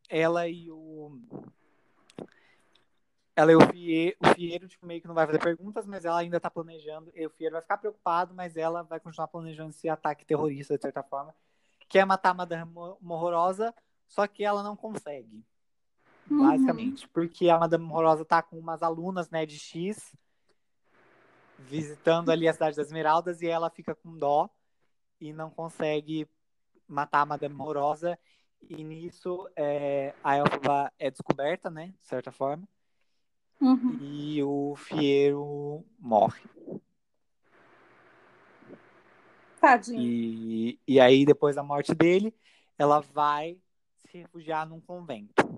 [0.08, 1.18] ela e o.
[3.34, 6.18] Ela e o Fieiro, o Fieiro tipo, meio que não vai fazer perguntas, mas ela
[6.18, 7.10] ainda tá planejando.
[7.14, 10.82] E o Fieiro vai ficar preocupado, mas ela vai continuar planejando esse ataque terrorista, de
[10.82, 11.34] certa forma.
[11.88, 13.74] Que é matar a Madame Horrorosa,
[14.06, 15.42] só que ela não consegue.
[16.30, 16.46] Uhum.
[16.46, 17.08] Basicamente.
[17.08, 20.14] Porque a Madame Horrorosa tá com umas alunas, né, de X,
[21.68, 24.48] visitando ali a cidade das Esmeraldas, e ela fica com dó
[25.20, 26.28] e não consegue
[26.86, 28.18] matar a Madame Horrorosa.
[28.68, 31.94] E nisso é, a Elfa é descoberta, né?
[32.00, 32.68] De certa forma.
[33.60, 33.98] Uhum.
[34.00, 36.42] E o Fiero morre.
[39.60, 40.00] Tadinho.
[40.00, 42.34] E, e aí, depois da morte dele,
[42.76, 43.56] ela vai
[43.96, 45.51] se refugiar num convento.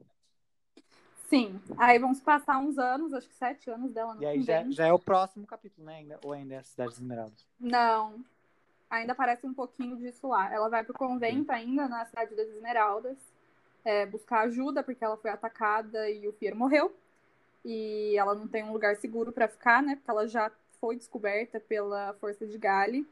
[1.28, 1.60] Sim.
[1.76, 4.92] Aí se passar uns anos, acho que sete anos dela E aí já, já é
[4.92, 6.04] o próximo capítulo, né?
[6.24, 7.46] Ou ainda é a Cidade das Esmeraldas?
[7.58, 8.24] Não.
[8.90, 10.52] Ainda parece um pouquinho disso lá.
[10.52, 13.16] Ela vai pro convento ainda, na cidade das Esmeraldas,
[13.84, 16.94] é, buscar ajuda, porque ela foi atacada e o Fiero morreu.
[17.64, 19.96] E ela não tem um lugar seguro para ficar, né?
[19.96, 20.50] Porque ela já
[20.80, 23.08] foi descoberta pela Força de Gale.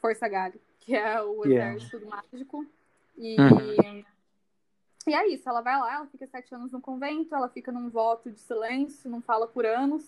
[0.00, 1.74] Força Gale, que é o Yeah.
[1.74, 2.66] exército mágico.
[3.16, 4.04] E, Uhum.
[5.06, 7.88] E é isso, ela vai lá, ela fica sete anos no convento, ela fica num
[7.88, 10.04] voto de silêncio, não fala por anos.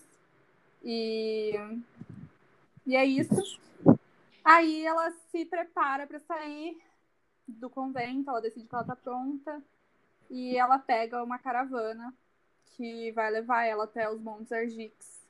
[0.83, 1.53] E,
[2.85, 3.59] e é isso.
[4.43, 6.77] Aí ela se prepara para sair
[7.47, 9.61] do convento, ela decide que ela tá pronta
[10.29, 12.13] e ela pega uma caravana
[12.75, 15.21] que vai levar ela até os Montes Argix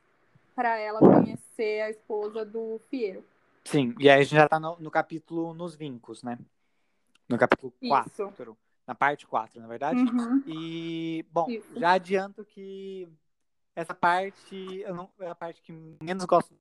[0.56, 3.24] para ela conhecer a esposa do Fiero.
[3.64, 6.38] Sim, e aí a gente já tá no, no capítulo nos vincos, né?
[7.28, 8.34] No capítulo Isso.
[8.90, 8.94] 4.
[8.94, 10.00] Na parte 4, na verdade.
[10.00, 10.44] Uhum.
[10.48, 11.80] E, bom, Isso.
[11.80, 13.08] já adianto que
[13.76, 15.72] essa parte eu não, é a parte que
[16.02, 16.54] menos gosto.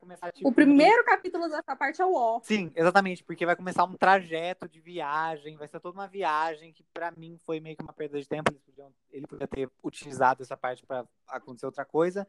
[0.00, 2.40] Começar, tipo, O primeiro capítulo dessa parte é o ó.
[2.42, 6.82] Sim, exatamente, porque vai começar um trajeto de viagem, vai ser toda uma viagem que
[6.92, 8.52] pra mim foi meio que uma perda de tempo.
[8.52, 12.28] Podiam- ele podia ter utilizado essa parte pra acontecer outra coisa.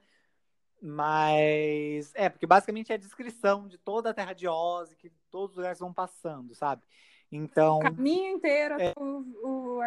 [0.82, 5.52] Mas é, porque basicamente é a descrição de toda a Terra de Oz, que todos
[5.52, 6.84] os lugares vão passando, sabe?
[7.32, 8.94] Então, O caminho inteiro É.
[8.98, 9.82] o, o,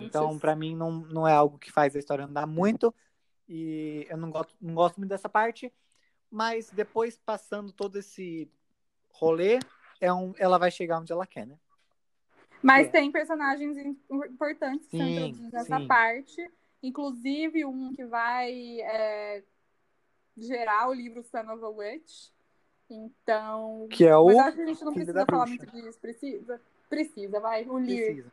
[0.00, 2.94] então para mim não, não é algo que faz a história andar muito
[3.48, 5.72] e eu não gosto, não gosto muito dessa parte,
[6.30, 8.50] mas depois passando todo esse
[9.10, 9.58] rolê,
[10.00, 11.58] é um, ela vai chegar onde ela quer, né?
[12.62, 12.90] Mas É.
[12.90, 15.86] tem personagens im- importantes que são Sim, introduzidos nessa sim.
[15.86, 16.50] parte.
[16.82, 19.44] Inclusive um que vai é,
[20.36, 22.28] gerar o livro Son of a Witch.
[22.88, 23.88] Então.
[23.90, 25.98] Que é o Mas acho que a gente não precisa falar muito disso.
[26.00, 26.60] Precisa?
[26.92, 27.64] Precisa, vai.
[27.64, 28.04] O Lear.
[28.04, 28.32] Precisa.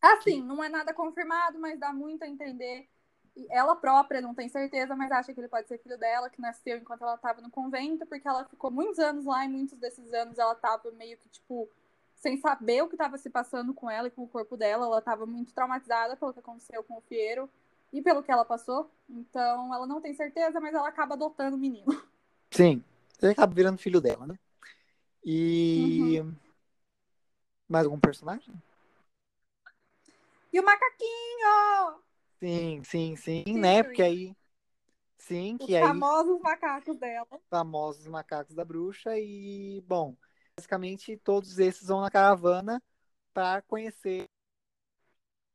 [0.00, 2.88] Assim, não é nada confirmado, mas dá muito a entender.
[3.50, 6.78] Ela própria não tem certeza, mas acha que ele pode ser filho dela, que nasceu
[6.78, 10.38] enquanto ela estava no convento, porque ela ficou muitos anos lá e muitos desses anos
[10.38, 11.68] ela estava meio que, tipo,
[12.14, 14.86] sem saber o que estava se passando com ela e com o corpo dela.
[14.86, 17.50] Ela estava muito traumatizada pelo que aconteceu com o Fiero
[17.92, 18.88] e pelo que ela passou.
[19.08, 22.00] Então, ela não tem certeza, mas ela acaba adotando o menino.
[22.52, 22.84] Sim,
[23.20, 24.38] ele acaba virando filho dela, né?
[25.24, 26.49] E Uhum.
[27.70, 28.52] Mais algum personagem?
[30.52, 32.02] E o macaquinho!
[32.40, 33.76] Sim, sim, sim, Sim, né?
[33.76, 33.82] sim.
[33.84, 34.36] Porque aí
[35.18, 37.40] sim, Os que aí famosos macacos dela.
[37.48, 40.16] famosos macacos da bruxa e bom,
[40.56, 42.82] basicamente todos esses vão na caravana
[43.32, 44.26] para conhecer a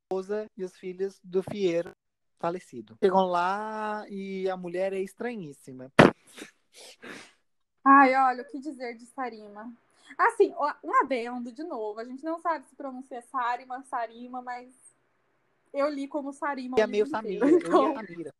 [0.05, 1.91] esposa e os filhos do Fiero
[2.39, 2.97] falecido.
[3.03, 5.91] Chegam lá e a mulher é estranhíssima.
[7.85, 9.71] Ai, olha, o que dizer de Sarima?
[10.17, 11.99] Assim, um adendo, de novo.
[11.99, 14.73] A gente não sabe se pronuncia Sarima, Sarima, mas
[15.71, 16.77] eu li como Sarima.
[16.77, 18.35] E o é meio Samira, inteiro, eu então- li a Samira.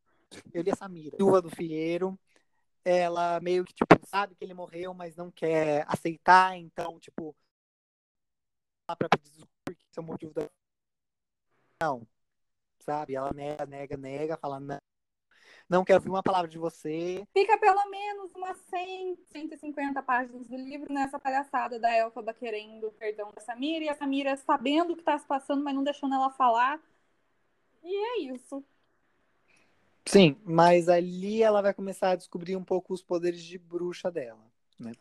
[0.52, 1.16] Eu li a Samira.
[1.16, 2.18] Viúva do Fiero.
[2.84, 7.34] Ela meio que, tipo, sabe que ele morreu, mas não quer aceitar, então, tipo,
[8.86, 10.48] pra pedir desculpa, porque esse é o motivo da.
[11.82, 12.06] Não.
[12.80, 13.14] sabe?
[13.16, 14.78] Ela nega, nega, nega, fala, não,
[15.68, 17.26] não quero ouvir uma palavra de você.
[17.32, 23.32] Fica pelo menos umas 100, 150 páginas do livro nessa palhaçada da Elfaba querendo perdão
[23.34, 26.30] da Samira e a Samira sabendo o que tá se passando, mas não deixando ela
[26.30, 26.80] falar.
[27.82, 28.64] E é isso.
[30.04, 34.44] Sim, mas ali ela vai começar a descobrir um pouco os poderes de bruxa dela,
[34.78, 34.92] né?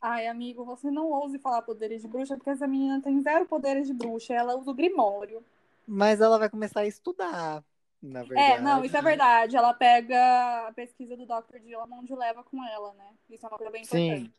[0.00, 3.86] Ai, amigo, você não ouse falar poderes de bruxa, porque essa menina tem zero poderes
[3.86, 4.34] de bruxa.
[4.34, 5.42] Ela usa o grimório.
[5.86, 7.64] Mas ela vai começar a estudar,
[8.04, 8.52] na verdade.
[8.52, 9.56] É, não, isso é verdade.
[9.56, 11.58] Ela pega a pesquisa do Dr.
[11.60, 13.10] Dillamond e leva com ela, né?
[13.30, 14.26] Isso é uma coisa bem importante.
[14.26, 14.32] Sim.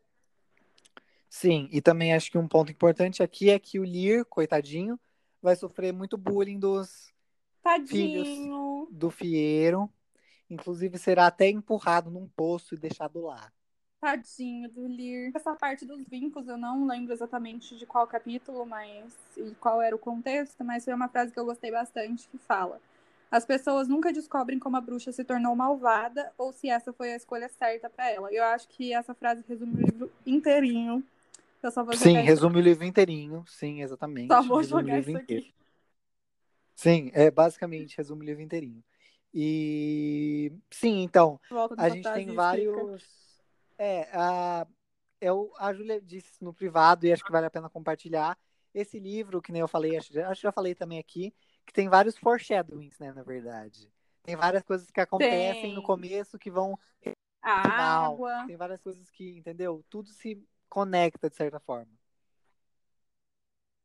[1.28, 4.98] Sim, e também acho que um ponto importante aqui é que o Lear, coitadinho,
[5.42, 7.14] vai sofrer muito bullying dos
[7.62, 8.24] Tadinho.
[8.24, 9.90] filhos do Fieiro.
[10.50, 13.52] Inclusive, será até empurrado num poço e deixado lá.
[14.00, 15.32] Tadinho do Lear.
[15.36, 19.96] Essa parte dos vincos eu não lembro exatamente de qual capítulo, mas e qual era
[19.96, 22.80] o contexto, mas foi uma frase que eu gostei bastante que fala:
[23.36, 27.18] As pessoas nunca descobrem como a bruxa se tornou malvada ou se essa foi a
[27.18, 28.32] escolha certa para ela.
[28.32, 31.04] Eu acho que essa frase resume o livro inteirinho.
[31.62, 33.44] Eu só vou Sim, resume o livro inteirinho.
[33.46, 34.28] Sim, exatamente.
[34.28, 35.44] Só vou resume o jogar isso inteiro.
[35.44, 35.54] aqui.
[36.76, 38.82] Sim, é basicamente resume o livro inteirinho.
[39.34, 41.38] E sim, então,
[41.76, 43.04] a gente tem vários.
[43.78, 44.66] É, a,
[45.20, 48.38] eu, a Júlia disse isso no privado e acho que vale a pena compartilhar.
[48.74, 51.34] Esse livro, que nem eu falei, acho, acho que já falei também aqui,
[51.66, 53.92] que tem vários foreshadowings, né, na verdade.
[54.24, 55.76] Tem várias coisas que acontecem Tem.
[55.76, 56.80] no começo que vão
[57.42, 58.14] A final.
[58.14, 58.44] água.
[58.48, 59.84] Tem várias coisas que, entendeu?
[59.90, 61.92] Tudo se conecta de certa forma.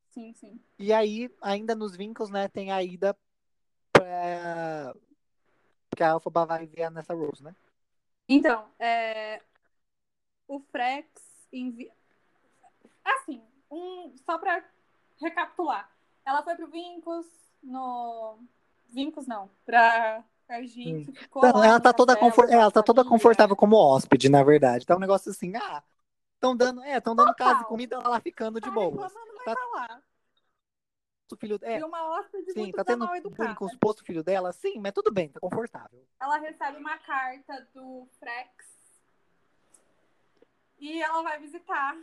[0.08, 0.60] Sim, sim.
[0.78, 3.16] E aí, ainda nos vincos, né, tem a ida
[3.92, 4.94] pra...
[5.94, 7.54] que a Alphaba vai ver a Nessa Rose, né?
[8.28, 9.42] Então, é,
[10.48, 11.08] o Frex
[11.52, 11.92] envia.
[13.04, 14.16] Assim, um...
[14.18, 14.64] só pra
[15.20, 15.90] recapitular.
[16.24, 17.26] Ela foi pro Vincos,
[17.62, 18.38] no.
[18.92, 22.50] Vincos não, pra Argite, ficou Não, lá ela tá toda, castelo, confor...
[22.50, 24.84] é, ela tá toda confortável como hóspede, na verdade.
[24.84, 25.80] Tá um negócio assim, ah,
[26.34, 29.12] estão dando, é, estão dando casa e comida, ela lá ficando de Tá mas
[29.44, 30.02] Tá- lá.
[31.32, 34.52] O filho, é, E uma hóspede sim, tá tendo bullying com os postos filho dela,
[34.52, 36.04] sim, mas tudo bem, tá confortável.
[36.18, 38.50] ela recebe uma carta do Frex
[40.80, 41.96] e ela vai visitar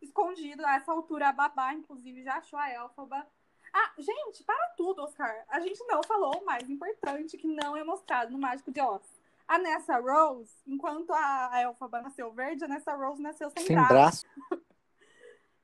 [0.00, 3.26] escondido a essa altura a babá inclusive já achou a Elfaba
[3.72, 7.82] ah gente para tudo Oscar a gente não falou o mais importante que não é
[7.84, 9.02] mostrado no Mágico de Oz
[9.48, 13.92] a Nessa Rose enquanto a Elfaba nasceu verde a Nessa Rose nasceu sem, Sem braço.
[13.92, 14.26] braço.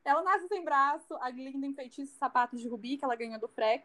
[0.09, 3.47] Ela nasce sem braço, a Glinda em feitiço sapatos de rubi, que ela ganhou do
[3.47, 3.85] Frex.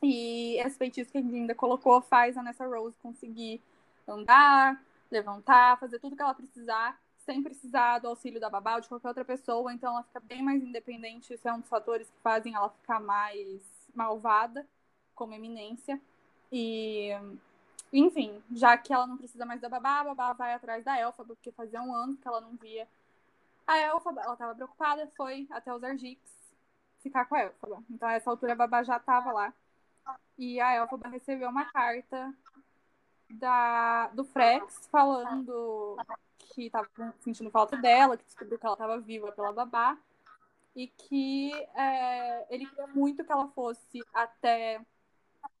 [0.00, 3.60] E esse feitiço que a Glinda colocou faz a Nessa Rose conseguir
[4.06, 4.80] andar,
[5.10, 6.96] levantar, fazer tudo que ela precisar,
[7.30, 9.72] sem precisar do auxílio da babá ou de qualquer outra pessoa.
[9.72, 11.32] Então ela fica bem mais independente.
[11.32, 13.62] Isso é um dos fatores que fazem ela ficar mais
[13.94, 14.66] malvada,
[15.14, 16.00] como eminência.
[16.50, 17.10] E,
[17.92, 21.24] enfim, já que ela não precisa mais da babá, a babá vai atrás da Elfa,
[21.24, 22.88] porque fazia um ano que ela não via
[23.64, 26.20] a Elfaba, ela tava preocupada, foi até os Argix
[26.98, 27.84] ficar com a Elfaba.
[27.88, 29.54] Então, a essa altura, a Babá já tava lá.
[30.36, 32.34] E a Elfaba recebeu uma carta
[33.30, 35.96] da, do Frex falando
[36.54, 36.88] que tava
[37.20, 39.98] sentindo falta dela, que descobriu que ela tava viva pela Babá.
[40.74, 44.80] E que é, ele queria muito que ela fosse até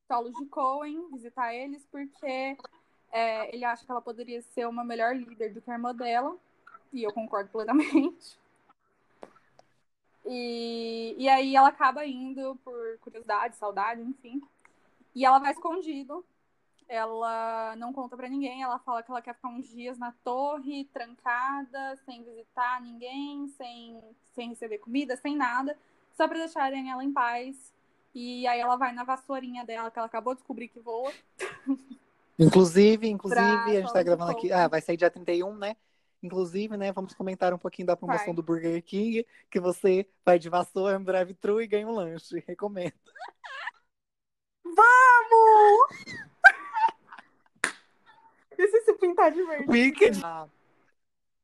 [0.06, 2.56] Solos de Cohen visitar eles, porque
[3.10, 6.36] é, ele acha que ela poderia ser uma melhor líder do que a irmã dela.
[6.92, 8.38] E eu concordo plenamente.
[10.24, 14.40] E, e aí ela acaba indo por curiosidade, saudade, enfim.
[15.14, 16.24] E ela vai escondido.
[16.90, 18.64] Ela não conta pra ninguém.
[18.64, 24.02] Ela fala que ela quer ficar uns dias na torre, trancada, sem visitar ninguém, sem,
[24.32, 25.78] sem receber comida, sem nada,
[26.16, 27.72] só pra deixarem ela em paz.
[28.12, 31.12] E aí ela vai na vassourinha dela, que ela acabou de descobrir que voa.
[32.36, 35.76] Inclusive, inclusive, a gente tá gravando aqui, ah, vai sair dia 31, né?
[36.22, 38.34] Inclusive, né, vamos comentar um pouquinho da promoção Vai.
[38.34, 42.42] do Burger King, que você vai de vassoura no drive-thru e ganha um lanche.
[42.48, 42.94] Recomendo.
[44.64, 46.29] Vamos!
[48.60, 49.70] E se se pintar de verde?
[49.70, 50.24] Wicked.
[50.24, 50.48] A,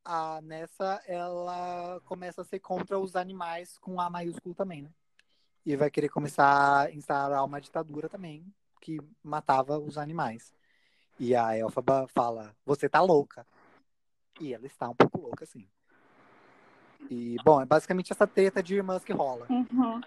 [0.05, 4.91] a Nessa, ela começa a ser contra os animais com A maiúsculo também, né?
[5.65, 8.47] E vai querer começar a instaurar uma ditadura também,
[8.81, 10.55] que matava os animais.
[11.19, 13.47] E a Elfaba fala, você tá louca.
[14.41, 15.67] E ela está um pouco louca, sim.
[17.11, 19.47] E, bom, é basicamente essa treta de irmãs que rola.
[19.51, 20.01] Uhum.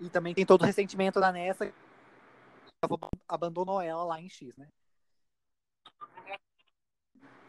[0.00, 1.72] E também tem todo o ressentimento da Nessa, que
[3.28, 4.66] abandonou ela lá em X, né?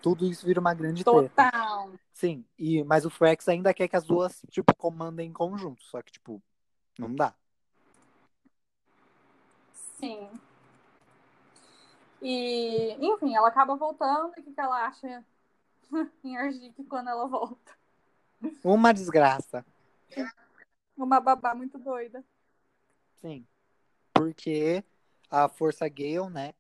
[0.04, 1.30] Tudo isso vira uma grande treta.
[1.30, 1.90] Total.
[2.12, 5.82] Sim, e, mas o Frex ainda quer que as duas, tipo, comandem em conjunto.
[5.86, 6.44] Só que, tipo,
[7.00, 7.34] não dá.
[9.98, 10.30] Sim.
[12.22, 15.24] E, enfim, ela acaba voltando e o que, que ela acha
[16.22, 17.72] em Argique quando ela volta?
[18.62, 19.66] Uma desgraça.
[20.98, 22.22] Uma babá muito doida.
[23.22, 23.48] Sim.
[24.14, 24.84] Porque
[25.32, 26.54] a Força Gale, né?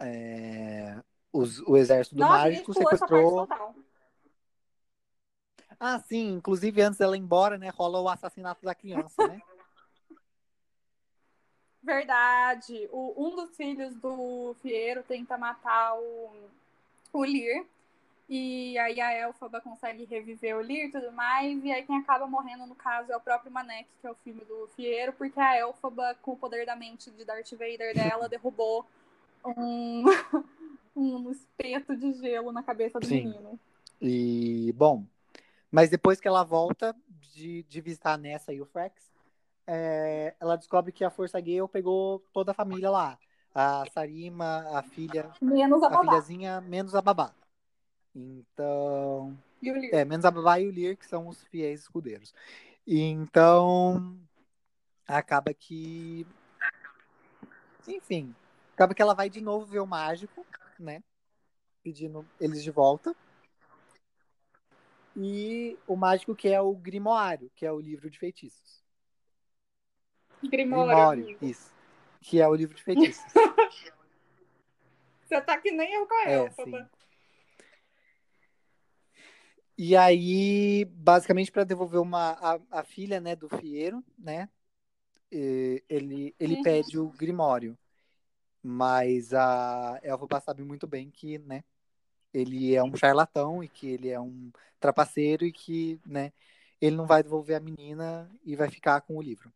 [0.00, 1.00] É,
[1.34, 3.48] os, o exército do Nossa, mágico sequestrou.
[5.80, 6.34] Ah, sim.
[6.34, 7.70] Inclusive, antes dela ir embora, né?
[7.70, 9.42] Rola o assassinato da criança, né?
[11.82, 12.88] Verdade.
[12.92, 16.30] O, um dos filhos do Fieiro tenta matar o,
[17.12, 17.24] o.
[18.26, 21.62] E aí a Elfaba consegue reviver o Lir e tudo mais.
[21.64, 24.44] E aí quem acaba morrendo, no caso, é o próprio Manek, que é o filho
[24.46, 28.86] do Fieiro, porque a Elfaba, com o poder da mente de Darth Vader dela, derrubou
[29.44, 30.04] um,
[30.96, 33.26] um espeto de gelo na cabeça do Sim.
[33.26, 33.58] menino.
[34.00, 35.04] E, bom,
[35.70, 36.94] mas depois que ela volta
[37.34, 39.10] de, de visitar a Nessa e o Frex,
[39.66, 43.18] é, ela descobre que a Força Gale pegou toda a família lá.
[43.54, 46.02] A Sarima, a filha, Menos a a babá.
[46.02, 47.32] filhazinha, menos a babá.
[48.14, 49.94] Então, E o Lir.
[49.94, 52.34] é, menos a babá e o Lir, que são os fiéis escudeiros.
[52.86, 54.18] E, então,
[55.06, 56.26] acaba que,
[57.86, 58.34] enfim,
[58.74, 60.44] acaba que ela vai de novo ver o mágico,
[60.82, 61.02] né?
[61.82, 63.14] Pedindo eles de volta.
[65.16, 68.82] E o mágico que é o Grimoário, que é o livro de feitiços.
[70.42, 71.24] Grimório.
[71.24, 71.72] Grimório, isso.
[72.20, 73.24] Que é o livro de feitiços.
[75.24, 76.70] Você tá que nem eu com a É, Elfaba.
[76.70, 77.04] sim.
[79.76, 84.48] E aí, basicamente, para devolver uma, a, a filha né, do Fieiro, né?
[85.30, 86.62] Ele, ele Uhum.
[86.62, 87.76] pede o Grimório.
[88.66, 91.62] Mas a Elfaba sabe muito bem que, né?
[92.32, 94.50] Ele é um charlatão e que ele é um
[94.80, 96.32] trapaceiro e que, né?
[96.80, 99.52] Ele não vai devolver a menina e vai ficar com o livro.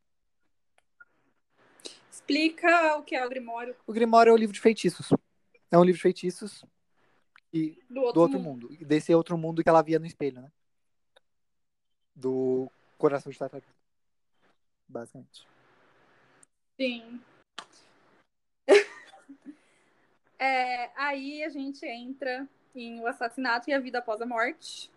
[2.10, 5.08] Explica o que é o Grimório O Grimório é o livro de feitiços.
[5.70, 6.62] É um livro de feitiços
[7.50, 8.68] e do outro, do outro mundo.
[8.68, 8.86] mundo.
[8.86, 10.52] Desse outro mundo que ela via no espelho, né?
[12.14, 13.72] Do coração de tartaruga.
[14.86, 15.46] Basicamente.
[16.76, 17.22] Sim.
[20.38, 24.90] É, aí a gente entra em o assassinato e a vida após a morte.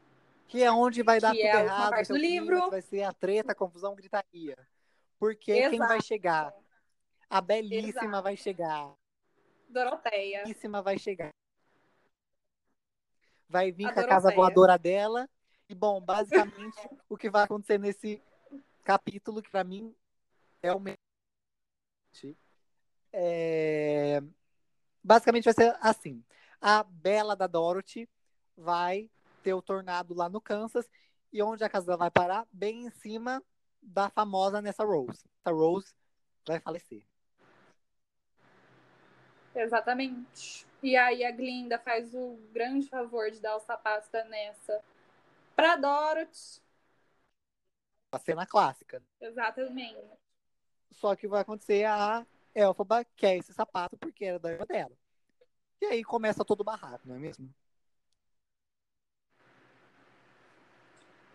[0.47, 1.89] Que é onde vai dar tudo é errado.
[1.89, 2.69] parte do livro.
[2.69, 4.57] Vai ser a treta, a confusão, gritaria.
[5.17, 5.87] Porque quem Exato.
[5.87, 6.53] vai chegar?
[7.29, 8.23] A belíssima Exato.
[8.23, 8.93] vai chegar.
[9.69, 10.41] Doroteia.
[10.41, 11.29] A belíssima vai chegar.
[13.47, 15.29] Vai vir A com a casa voadora dela.
[15.69, 16.77] E, bom, basicamente,
[17.07, 18.21] o que vai acontecer nesse
[18.83, 19.95] capítulo, que pra mim
[20.61, 20.97] é o melhor.
[23.13, 24.21] É...
[25.03, 26.23] Basicamente vai ser assim.
[26.59, 28.07] A Bela da Dorothy
[28.55, 29.09] vai
[29.41, 30.89] ter o tornado lá no Kansas.
[31.33, 32.45] E onde a casa vai parar?
[32.51, 33.43] Bem em cima
[33.81, 35.25] da famosa Nessa Rose.
[35.39, 35.93] Essa Rose
[36.45, 37.05] vai falecer.
[39.55, 40.67] Exatamente.
[40.83, 44.83] E aí a Glinda faz o grande favor de dar os sapatos da Nessa
[45.55, 46.61] pra Dorothy.
[48.11, 49.01] A cena clássica.
[49.19, 50.01] Exatamente.
[50.91, 54.91] Só que vai acontecer a Elfaba quer esse sapato porque era da irmã dela.
[55.81, 57.49] E aí começa todo o barraco, não é mesmo?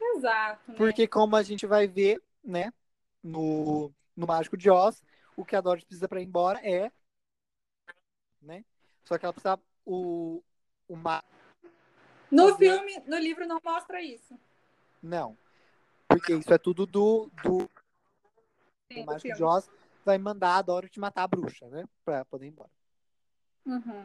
[0.00, 0.70] Exato.
[0.70, 0.76] Né?
[0.76, 2.72] Porque como a gente vai ver, né,
[3.22, 5.02] no, no Mágico de Oz,
[5.36, 6.90] o que a Dorothy precisa para ir embora é,
[8.40, 8.64] né?
[9.04, 10.42] Só que ela precisa o
[10.88, 11.22] o ma...
[12.30, 14.38] No fazer- filme, no livro não mostra isso.
[15.02, 15.36] não.
[16.08, 17.68] Porque isso é tudo do do,
[18.92, 19.68] Sim, do Mágico de Oz
[20.06, 22.70] vai mandar a Dorothy matar a bruxa, né, para poder ir embora.
[23.66, 24.04] Uhum.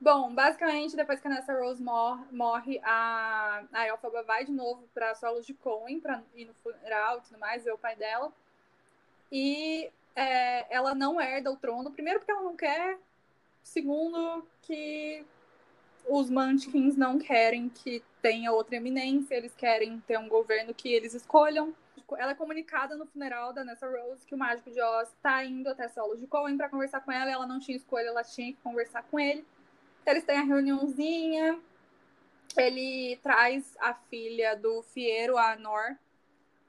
[0.00, 5.14] Bom, basicamente, depois que a Nessa Rose mor- morre, a, a vai de novo pra
[5.14, 8.32] Solos de Coen pra ir no funeral e tudo mais, ver o pai dela.
[9.30, 12.98] E é, ela não herda o trono, primeiro porque ela não quer,
[13.62, 15.24] segundo que
[16.08, 21.14] os Munchkins não querem que tenha outra eminência, eles querem ter um governo que eles
[21.14, 21.74] escolham.
[22.16, 25.68] Ela é comunicada no funeral da Nessa Rose que o Mágico de Oz tá indo
[25.68, 28.52] até Solos de Coen pra conversar com ela, e ela não tinha escolha, ela tinha
[28.52, 29.44] que conversar com ele.
[30.06, 31.60] Eles têm a reuniãozinha.
[32.56, 35.96] Ele traz a filha do Fiero, a Nor,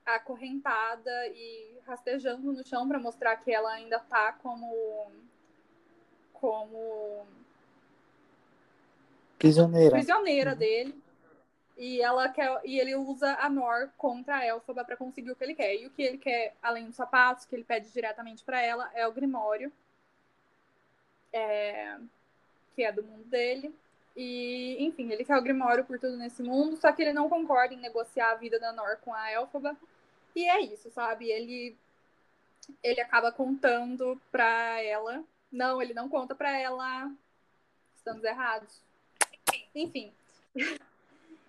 [0.05, 5.11] acorrentada e rastejando no chão para mostrar que ela ainda tá como
[6.33, 7.25] como
[9.37, 9.95] Prisioneira.
[9.95, 10.57] prisioneira Uhum.
[10.57, 11.04] dele.
[11.77, 15.43] E ela quer e ele usa a Nor contra a Elphaba para conseguir o que
[15.43, 15.75] ele quer.
[15.75, 19.05] E o que ele quer, além dos sapatos, que ele pede diretamente para ela, é
[19.07, 19.71] o Grimório.
[21.33, 21.97] É,
[22.75, 23.75] que é do mundo dele.
[24.15, 27.73] E, enfim, ele quer o Grimório por tudo nesse mundo, só que ele não concorda
[27.73, 29.75] em negociar a vida da Nor com a Elphaba.
[30.33, 31.29] E é isso, sabe?
[31.29, 31.75] Ele
[32.83, 35.23] ele acaba contando pra ela.
[35.51, 37.11] Não, ele não conta pra ela.
[37.95, 38.81] Estamos errados.
[39.73, 40.13] Enfim.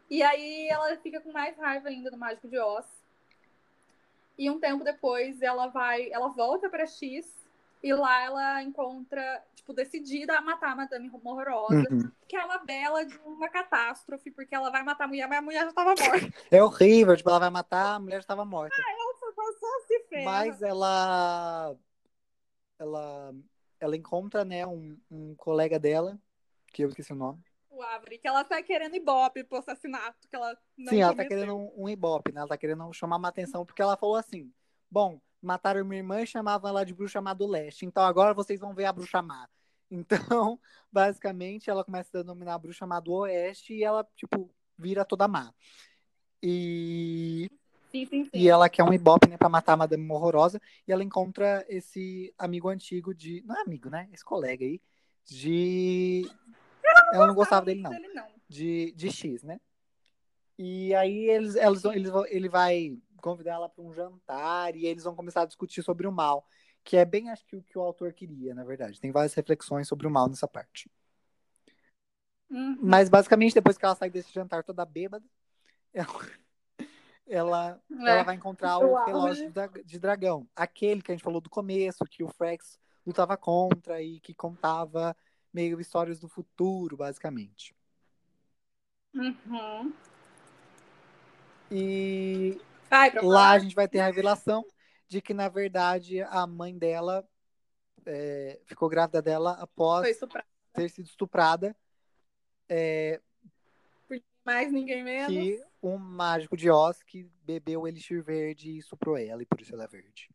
[0.09, 2.87] E aí ela fica com mais raiva ainda do Mágico de Oz.
[4.39, 7.27] E um tempo depois ela vai, ela volta para X
[7.83, 12.11] e lá ela encontra, tipo, decidida a matar a Madame Horrorosa, Uhum.
[12.29, 15.43] que é uma bela de uma catástrofe, porque ela vai matar a mulher, mas a
[15.43, 15.97] mulher já tava morta.
[16.51, 18.77] É horrível, tipo, ela vai matar, a mulher já estava morta.
[18.77, 20.25] Ela só passou se ferra.
[20.25, 21.77] Mas ela.
[22.79, 23.35] Ela.
[23.79, 26.19] Ela encontra, né, um, um colega dela,
[26.73, 27.43] que eu esqueci o nome.
[27.77, 31.27] O Avery, que ela tá querendo ibope pro assassinato, que ela não Sim, ela tá
[31.27, 32.41] querendo um, um ibope, né?
[32.41, 34.51] Ela tá querendo chamar uma atenção, porque ela falou assim:
[34.91, 37.85] bom, mataram minha irmã e chamavam ela de bruxa má do leste.
[37.85, 39.49] Então agora vocês vão ver a bruxa má.
[39.89, 40.59] Então,
[40.91, 45.29] basicamente, ela começa a denominar a bruxa má do oeste e ela, tipo, vira toda
[45.29, 45.55] má.
[46.43, 47.49] E,
[47.93, 48.31] Sim, sim, sim.
[48.35, 50.61] e ela quer um ibope, né, pra matar a Madame Horrorosa.
[50.89, 53.43] E ela encontra esse amigo antigo de.
[53.47, 54.09] Não é amigo, né?
[54.13, 54.81] Esse colega aí.
[55.25, 56.29] De.
[57.13, 58.27] Ela não gostava dele, não Dele, não.
[58.49, 59.61] de, de X, né?
[60.59, 65.15] E aí eles, eles, eles, ele vai convidar ela para um jantar e eles vão
[65.15, 66.47] começar a discutir sobre o mal,
[66.85, 69.01] que é bem acho que o que o autor queria, na verdade.
[69.01, 70.91] Tem várias reflexões sobre o mal nessa parte.
[72.49, 72.79] Uhum.
[72.81, 75.25] Mas basicamente depois que ela sai desse jantar toda bêbada,
[75.93, 76.07] ela,
[77.27, 78.11] ela, É.
[78.11, 82.05] ela vai encontrar O relógio de de dragão, aquele que a gente falou do começo,
[82.05, 85.17] que o Frex lutava contra e que contava
[85.57, 87.75] meio histórias do futuro, basicamente.
[89.15, 89.91] Uhum.
[91.71, 94.63] E Ai, Lá a gente vai ter a revelação
[95.09, 97.27] de que, na verdade, a mãe dela
[98.05, 100.07] é, ficou grávida dela após
[100.75, 101.75] ter sido estuprada,
[104.45, 105.33] Mais ninguém menos.
[105.33, 109.61] que um mágico de Oz que bebeu o elixir verde e estuprou ela, e por
[109.61, 110.29] isso ela é verde.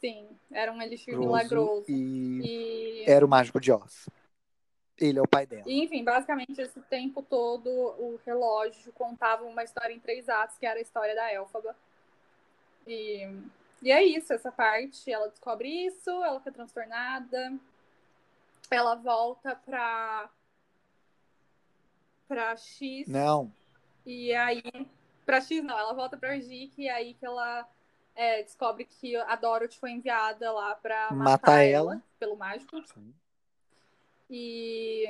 [0.00, 1.84] Sim, era um elixir Milagroso.
[1.88, 4.08] E E, era o mágico de Oz.
[4.98, 5.64] Ele é o pai dela.
[5.66, 10.64] e, enfim, basicamente, esse tempo todo, o relógio contava uma história em três atos, que
[10.64, 11.76] era a história da Elfaba.
[12.86, 13.28] E,
[13.82, 15.10] e é isso, essa parte.
[15.10, 17.58] Ela descobre isso, ela fica transtornada.
[18.70, 20.30] Ela volta pra,
[22.26, 23.06] pra X.
[23.06, 23.52] Não,
[24.04, 24.62] E aí,
[25.26, 27.68] pra X não, ela volta pra Argic e aí que ela
[28.16, 32.02] é, descobre que a Dorothy foi enviada lá pra matar, Matar ela, ela.
[32.18, 32.82] pelo mágico.
[34.28, 35.04] E,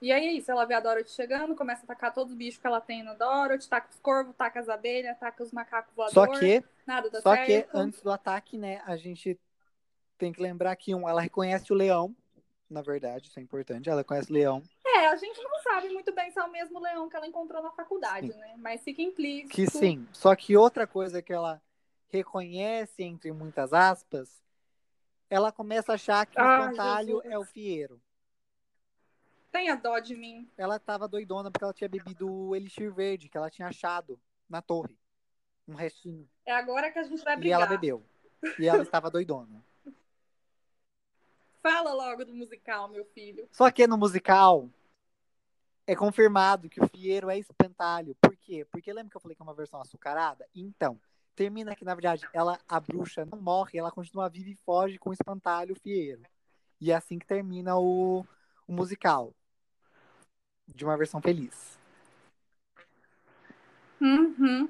[0.00, 2.60] e aí é isso, ela vê a Dorothy chegando, começa a atacar todos os bichos
[2.60, 6.24] que ela tem na Dorothy, taca os corvos, taca as abelhas, taca os macacos só
[6.24, 7.46] voadores, que, nada dá só certo.
[7.46, 9.38] que antes do ataque, né, a gente
[10.16, 12.14] tem que lembrar que, um, ela reconhece o leão,
[12.70, 16.12] na verdade, isso é importante, ela reconhece o leão, É, a gente não sabe muito
[16.14, 18.38] bem se é o mesmo leão que ela encontrou na faculdade, Sim.
[18.38, 18.54] né?
[18.56, 19.54] Mas fica implícito.
[19.54, 20.06] Que sim.
[20.12, 21.60] Só que outra coisa que ela
[22.18, 24.42] reconhece, entre muitas aspas,
[25.28, 27.32] ela começa a achar que o Ah, espantalho Jesus.
[27.32, 28.00] é o fieiro.
[29.50, 30.50] Tenha dó de mim.
[30.56, 34.60] Ela tava doidona porque ela tinha bebido o elixir verde que ela tinha achado na
[34.60, 34.96] torre.
[35.66, 36.28] Um restinho.
[36.44, 37.60] É agora que a gente vai E brigar.
[37.60, 38.04] ela bebeu.
[38.58, 39.64] E ela estava doidona.
[41.62, 43.48] Fala logo do musical, meu filho.
[43.50, 44.68] Só que no musical
[45.86, 48.14] é confirmado que o fieiro é espantalho.
[48.20, 48.66] Por quê?
[48.70, 50.46] Porque lembra que eu falei que é uma versão açucarada?
[50.54, 51.00] Então,
[51.34, 55.10] termina que, na verdade, ela, a bruxa não morre, ela continua viva e foge com
[55.10, 56.22] o espantalho fieiro.
[56.80, 58.24] E é assim que termina o,
[58.66, 59.34] o musical.
[60.66, 61.78] De uma versão feliz.
[64.00, 64.68] Uhum.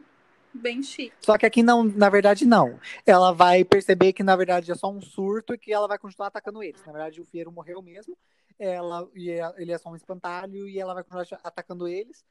[0.53, 1.15] Bem chique.
[1.21, 2.79] Só que aqui não, na verdade, não.
[3.05, 6.29] Ela vai perceber que, na verdade, é só um surto e que ela vai continuar
[6.29, 6.85] atacando eles.
[6.85, 8.17] Na verdade, o Fieiro morreu mesmo.
[8.57, 12.25] Ela, e é- ele é só um espantalho e ela vai continuar atacando eles.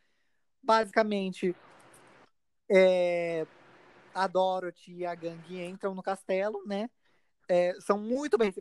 [0.61, 1.53] Basicamente,
[2.69, 3.45] é,
[4.14, 6.89] a Dorothy e a gangue entram no castelo, né?
[7.47, 8.53] É, são muito bem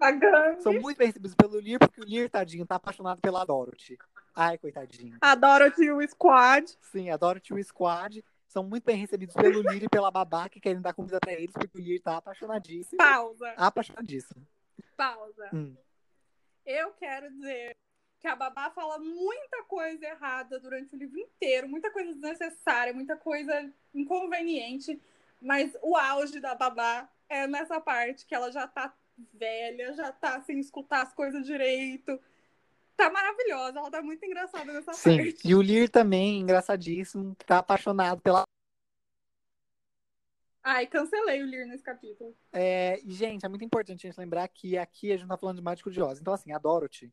[0.00, 0.62] A gangue.
[0.62, 3.98] são muito bem recebidos pelo Lear, porque o Lear, tadinho, tá apaixonado pela Dorothy.
[4.34, 5.18] Ai, coitadinho.
[5.20, 6.76] A Dorothy e o Squad.
[6.80, 10.48] Sim, a Dorothy e o Squad são muito bem recebidos pelo Lear e pela babá
[10.48, 12.98] que querem dar comida pra eles, porque o Lear tá apaixonadíssimo.
[12.98, 13.52] Pausa.
[13.56, 14.46] Apaixonadíssimo.
[14.96, 15.50] Pausa.
[15.52, 15.76] Hum.
[16.64, 17.76] Eu quero dizer
[18.20, 23.16] que a babá fala muita coisa errada durante o livro inteiro, muita coisa desnecessária, muita
[23.16, 25.00] coisa inconveniente,
[25.40, 28.94] mas o auge da babá é nessa parte que ela já tá
[29.32, 32.20] velha, já tá sem escutar as coisas direito.
[32.94, 35.16] Tá maravilhosa, ela tá muito engraçada nessa Sim.
[35.16, 35.48] parte.
[35.48, 38.42] E o Lear também, engraçadíssimo, tá apaixonado pela.
[40.62, 42.36] Ai, cancelei o Lear nesse capítulo.
[42.52, 45.62] É, gente, é muito importante a gente lembrar que aqui a gente tá falando de
[45.62, 46.20] Mágico de Oz.
[46.20, 47.10] Então, assim, a Dorothy.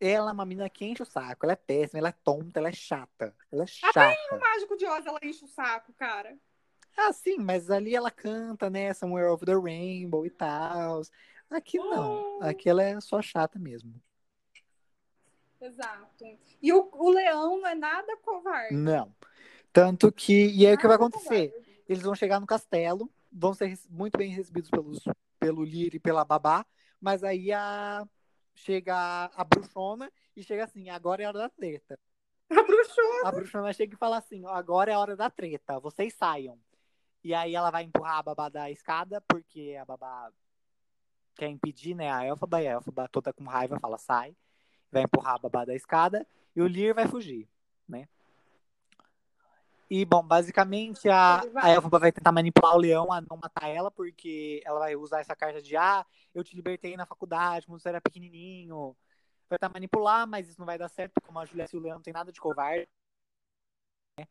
[0.00, 1.44] Ela é uma menina que enche o saco.
[1.44, 3.34] Ela é péssima, ela é tonta, ela é chata.
[3.50, 4.16] Ela é chata.
[4.32, 6.36] O mágico de Oz, ela enche o saco, cara.
[6.96, 8.92] Ah, sim, mas ali ela canta, né?
[8.92, 11.02] Somewhere Over the Rainbow e tal.
[11.50, 12.42] Aqui não.
[12.42, 13.94] Aqui ela é só chata mesmo.
[15.60, 16.24] Exato.
[16.62, 18.74] E o, o leão não é nada covarde.
[18.74, 19.14] Não.
[19.72, 20.48] Tanto que.
[20.50, 21.50] E aí o que vai acontecer?
[21.50, 21.82] covarde.
[21.88, 25.02] Eles vão chegar no castelo, vão ser muito bem recebidos pelos,
[25.40, 26.66] pelo Lyr e pela Babá,
[27.00, 28.06] mas aí a,
[28.58, 31.98] chega a, a bruxona e chega assim, agora é a hora da treta.
[32.50, 33.28] A bruxona.
[33.28, 36.58] A bruxona chega e fala assim, agora é a hora da treta, vocês saiam.
[37.22, 40.30] E aí ela vai empurrar a Babá da escada, porque a Babá
[41.36, 44.36] quer impedir, né, a Elfaba, e a Elfaba toda com raiva fala, sai.
[44.90, 47.48] Vai empurrar a Babá da escada e o Lyr vai fugir,
[47.86, 48.08] né.
[49.90, 54.60] E, bom, basicamente a, a vai tentar manipular o leão a não matar ela, porque
[54.64, 58.00] ela vai usar essa carta de ah, eu te libertei na faculdade quando você era
[58.00, 58.94] pequenininho.
[59.48, 61.96] Vai tentar manipular, mas isso não vai dar certo, como a Juliette e o leão
[61.96, 62.86] não tem nada de covarde.
[64.18, 64.26] né?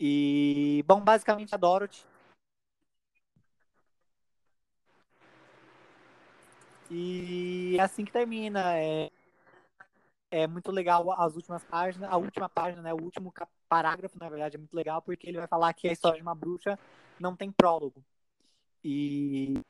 [0.00, 2.04] E, bom, basicamente a Dorothy.
[6.90, 8.76] E é assim que termina.
[8.78, 9.10] É,
[10.30, 12.92] é muito legal as últimas páginas, a última página, né?
[12.94, 15.92] O último cap- parágrafo, na verdade, é muito legal porque ele vai falar que a
[15.92, 16.78] história de uma bruxa
[17.20, 18.02] não tem prólogo.
[18.82, 19.60] E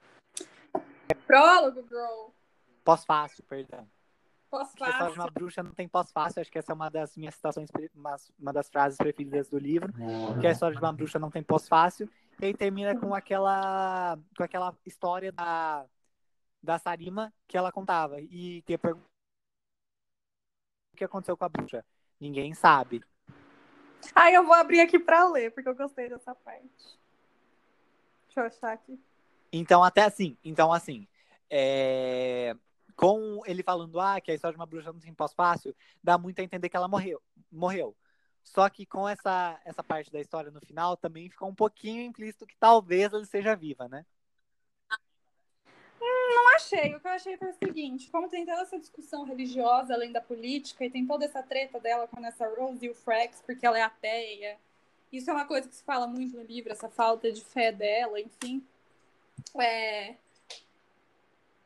[1.27, 2.31] Prólogo, girl.
[2.85, 3.87] pós-fácil, perdão.
[4.51, 6.41] Que a história de uma bruxa não tem pós-fácil.
[6.41, 7.69] Acho que essa é uma das minhas citações,
[8.39, 9.93] uma, das frases preferidas do livro.
[10.41, 12.11] Que a história de uma bruxa não tem pós-fácil.
[12.41, 15.85] E aí termina com aquela, com aquela história da,
[16.63, 18.21] da Sarima que ela contava.
[18.23, 19.07] E que pergunta
[20.95, 21.85] o que aconteceu com a bruxa.
[22.19, 23.05] Ninguém sabe.
[24.15, 26.99] Ai, eu vou abrir aqui pra ler, porque eu gostei dessa parte.
[28.27, 28.99] Deixa eu achar aqui.
[29.53, 31.07] Então, até assim, então assim,
[31.51, 32.55] é,
[32.95, 36.41] com ele falando ah, que a história de uma bruxa não tem pós-fácil, dá muito
[36.41, 37.23] a entender que ela morreu.
[37.51, 37.97] morreu.
[38.43, 42.47] Só que com essa, essa parte da história no final, também ficou um pouquinho implícito
[42.47, 44.05] que talvez ela esteja viva, né?
[46.39, 46.95] Não achei.
[46.95, 50.21] O que eu achei foi o seguinte: como tem toda essa discussão religiosa além da
[50.21, 53.77] política, e tem toda essa treta dela com essa Rose e o Frax, porque ela
[53.79, 54.57] é ateia.
[55.13, 58.21] Isso é uma coisa que se fala muito no livro, essa falta de fé dela,
[58.21, 58.65] enfim.
[59.59, 60.15] É,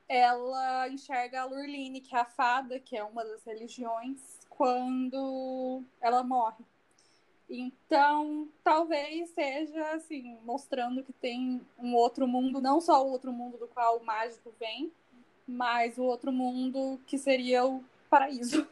[0.08, 4.18] Ela enxerga a Lurline, que é a fada, que é uma das religiões,
[4.48, 6.64] quando ela morre.
[7.48, 13.58] Então, talvez seja assim, mostrando que tem um outro mundo, não só o outro mundo
[13.58, 14.90] do qual o mágico vem,
[15.46, 18.66] mas o outro mundo que seria o paraíso.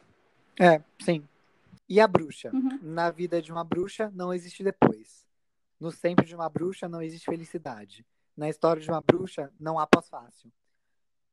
[0.59, 1.27] É, sim.
[1.87, 2.51] E a bruxa?
[2.53, 2.79] Uhum.
[2.81, 5.25] Na vida de uma bruxa não existe depois.
[5.79, 8.05] No sempre de uma bruxa não existe felicidade.
[8.35, 10.51] Na história de uma bruxa não há pós-fácil.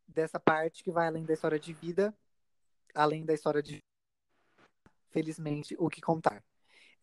[0.06, 2.14] Dessa parte que vai além da história de vida,
[2.94, 3.82] além da história de
[5.10, 6.42] felizmente o que contar.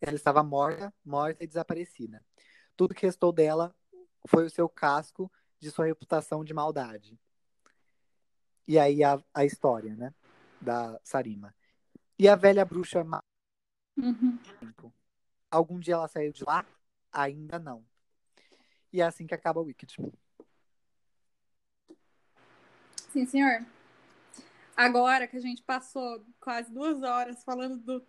[0.00, 2.22] Ela estava morta, morta e desaparecida.
[2.76, 3.74] Tudo que restou dela
[4.26, 7.18] foi o seu casco de sua reputação de maldade.
[8.68, 10.12] E aí a, a história, né,
[10.60, 11.54] da Sarima.
[12.18, 13.04] E a velha bruxa
[13.96, 14.38] Uhum.
[15.50, 16.66] Algum dia ela saiu de lá?
[17.10, 17.82] Ainda não.
[18.92, 19.96] E é assim que acaba o Wicked.
[23.10, 23.64] Sim, senhor.
[24.76, 28.06] Agora que a gente passou quase duas horas falando do,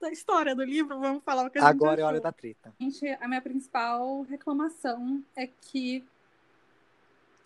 [0.00, 2.08] da história do livro, vamos falar o que a gente Agora é achou.
[2.08, 2.72] hora da treta.
[2.80, 6.04] Gente, a minha principal reclamação é que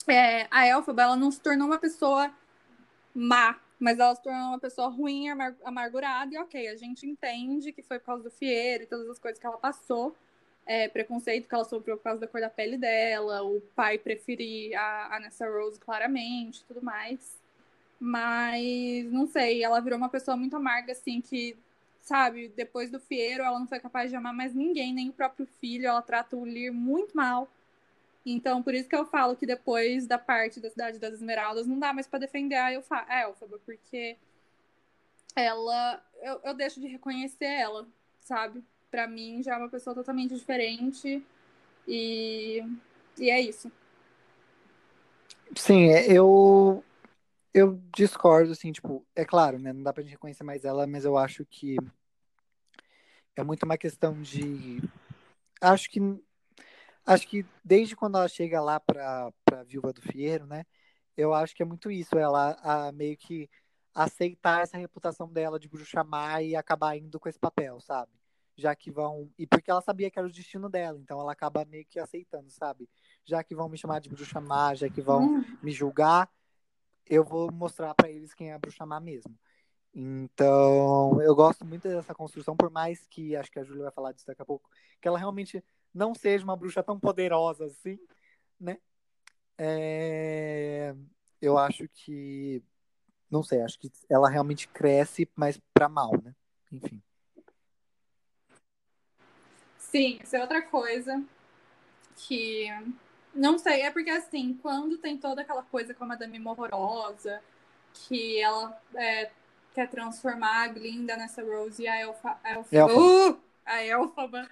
[0.07, 2.33] é, a Elfaba ela não se tornou uma pessoa
[3.15, 7.73] má, mas ela se tornou uma pessoa ruim, amar- amargurada, e ok, a gente entende
[7.73, 10.15] que foi por causa do Fieiro e todas as coisas que ela passou,
[10.67, 14.75] é, preconceito que ela sofreu por causa da cor da pele dela, o pai preferir
[14.79, 17.41] a, a Nessa Rose claramente tudo mais.
[17.99, 21.57] Mas, não sei, ela virou uma pessoa muito amarga, assim, que
[22.03, 25.47] sabe, depois do Fieiro, ela não foi capaz de amar mais ninguém, nem o próprio
[25.47, 25.87] filho.
[25.87, 27.49] Ela trata o Lear muito mal.
[28.25, 31.79] Então, por isso que eu falo que depois da parte da Cidade das Esmeraldas, não
[31.79, 34.17] dá mais pra defender a, Elfa, Elfaba, porque
[35.35, 36.03] ela.
[36.21, 37.87] Eu, eu deixo de reconhecer ela,
[38.21, 38.63] sabe?
[38.91, 41.25] Pra mim, já é uma pessoa totalmente diferente.
[41.89, 42.63] E,
[43.19, 43.71] e é isso.
[45.57, 46.85] Sim, é, eu
[47.55, 49.73] eu discordo, assim, tipo, é claro, né?
[49.73, 51.77] Não dá pra gente reconhecer mais ela, mas eu acho que
[53.37, 54.83] é muito uma questão de.
[55.61, 56.01] Acho que
[57.07, 60.65] acho que desde quando ela chega lá pra, pra viúva do Fieiro, né?
[61.17, 63.49] Eu acho que é muito isso, ela a, meio que
[63.95, 68.13] aceitar essa reputação dela de bruxa má e acabar indo com esse papel, sabe?
[68.57, 69.31] Já que vão.
[69.39, 72.51] E porque ela sabia que era o destino dela, então ela acaba meio que aceitando,
[72.51, 72.89] sabe?
[73.25, 76.29] Já que vão me chamar de bruxa má, já que vão Hum, me julgar,
[77.07, 79.39] eu vou mostrar pra eles quem é a bruxa má mesmo.
[79.95, 84.13] Então, eu gosto muito dessa construção, por mais que acho que a Júlia vai falar
[84.13, 87.99] disso daqui a pouco, que ela realmente não seja uma bruxa tão poderosa assim,
[88.59, 88.79] né?
[89.59, 90.95] É...
[91.41, 92.63] Eu acho que.
[93.31, 96.35] Não sei, acho que ela realmente cresce, mas pra mal, né?
[96.71, 97.03] Enfim.
[99.79, 101.23] Sim, isso é outra coisa
[102.17, 102.69] que.
[103.35, 107.43] Não sei, é porque assim, quando tem toda aquela coisa com a Madame Morrosa,
[107.95, 109.31] que ela é,
[109.75, 112.95] quer transformar a Glinda nessa Rose e a Elfa, a Elfa, Elfa.
[112.95, 113.41] Uh!
[113.65, 114.49] a Elfaba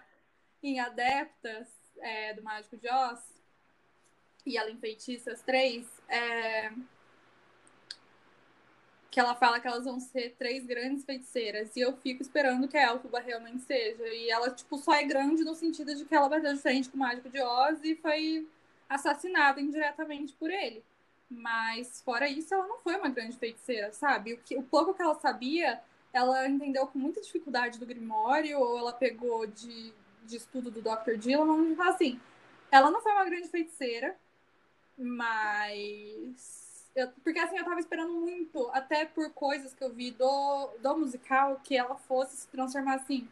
[0.62, 1.68] em adeptas
[1.98, 3.20] é, do Mágico de Oz
[4.46, 6.72] e ela enfeitiça as três, é,
[9.10, 11.76] que ela fala que elas vão ser três grandes feiticeiras.
[11.76, 14.06] E eu fico esperando que a Elfaba realmente seja.
[14.08, 16.96] E ela, tipo, só é grande no sentido de que ela bateu de frente com
[16.96, 18.48] o Mágico de Oz e foi
[18.90, 20.84] assassinada indiretamente por ele.
[21.30, 24.34] Mas, fora isso, ela não foi uma grande feiticeira, sabe?
[24.34, 25.80] O, que, o pouco que ela sabia,
[26.12, 31.16] ela entendeu com muita dificuldade do Grimório, ou ela pegou de, de estudo do Dr.
[31.16, 31.80] Dillon.
[31.82, 32.20] Assim,
[32.70, 34.16] ela não foi uma grande feiticeira,
[34.98, 40.70] mas eu, porque assim, eu tava esperando muito, até por coisas que eu vi do,
[40.80, 43.28] do musical, que ela fosse se transformar assim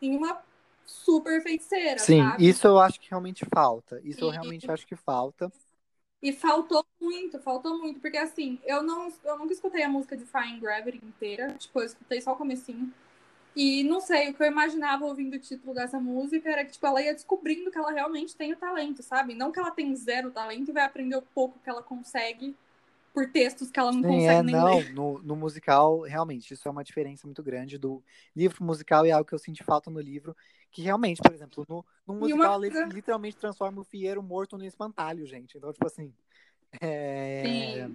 [0.00, 0.42] em uma
[0.86, 2.06] super feiticeira.
[2.06, 2.38] Sim, sabe?
[2.38, 4.00] isso eu acho que realmente falta.
[4.04, 5.50] Isso E- eu realmente acho que falta.
[6.22, 10.24] E faltou muito, faltou muito, porque assim, eu não eu nunca escutei a música de
[10.24, 12.92] Flying Gravity inteira, tipo, eu escutei só o comecinho.
[13.56, 16.86] E não sei, o que eu imaginava ouvindo o título dessa música era que, tipo,
[16.86, 19.34] ela ia descobrindo que ela realmente tem o talento, sabe?
[19.34, 22.56] Não que ela tem zero talento e vai aprender o pouco que ela consegue
[23.12, 24.94] por textos que ela não consegue é, nem não, ler.
[24.94, 28.02] no, no musical, realmente, isso é uma diferença muito grande do
[28.34, 30.34] livro musical e é algo que eu senti falta no livro,
[30.70, 34.56] que realmente, por exemplo, no, no E uma musical ele literalmente transforma o Fieiro morto
[34.56, 35.58] no espantalho, gente.
[35.58, 36.12] Então, tipo assim,
[36.80, 37.88] é,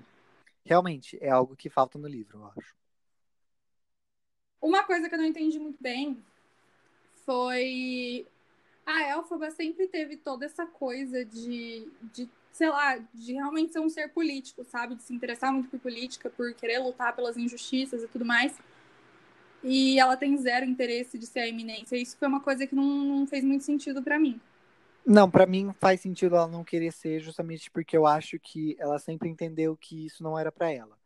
[0.63, 2.75] realmente é algo que falta no livro, eu acho.
[4.61, 6.23] Uma coisa que eu não entendi muito bem
[7.25, 8.25] foi.
[8.85, 13.89] A Elfaba sempre teve toda essa coisa de, de, sei lá, de realmente ser um
[13.89, 14.95] ser político, sabe?
[14.95, 18.57] De se interessar muito por política, por querer lutar pelas injustiças e tudo mais.
[19.63, 21.95] E ela tem zero interesse de ser a eminência.
[21.95, 24.41] Isso foi uma coisa que não, não fez muito sentido pra mim.
[25.05, 28.97] Não, pra mim faz sentido ela não querer ser, justamente porque eu acho que ela
[28.97, 30.97] sempre entendeu que isso não era pra ela.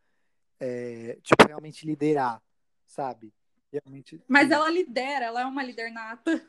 [0.58, 2.42] É, tipo, realmente liderar,
[2.88, 3.34] sabe?
[3.72, 4.22] Realmente.
[4.28, 6.42] Mas ela lidera, ela é uma líder nata.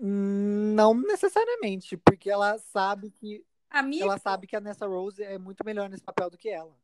[0.00, 5.38] Hum, Não necessariamente, porque ela sabe que Amiga, ela sabe que a Nessa Rose é
[5.38, 6.74] muito melhor nesse papel do que ela.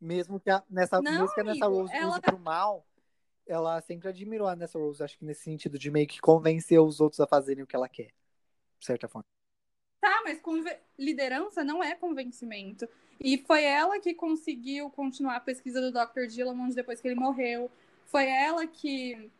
[0.00, 2.86] Mesmo que a Nessa, Não, mesmo que a Nessa amigo, Rose ela- use pro mal,
[3.46, 7.00] ela sempre admirou a Nessa Rose, acho que nesse sentido de meio que convencer os
[7.00, 8.12] outros a fazerem o que ela quer,
[8.78, 9.26] de certa forma.
[10.00, 10.40] Tá, mas
[10.98, 12.88] liderança não é convencimento.
[13.22, 16.26] E foi ela que conseguiu continuar a pesquisa do Dr.
[16.26, 17.70] Dillamond depois que ele morreu.
[18.06, 19.30] Foi ela que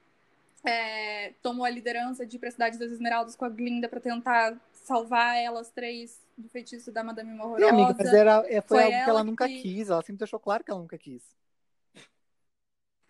[0.63, 4.61] é, tomou a liderança de ir pra Cidade das Esmeraldas com a Glinda pra tentar
[4.73, 7.65] salvar elas três do feitiço da Madame Morrosa.
[7.69, 10.19] amiga, mas era, é, foi, Foi algo que ela ela nunca que- quis, ela sempre
[10.19, 11.23] deixou claro que ela nunca quis.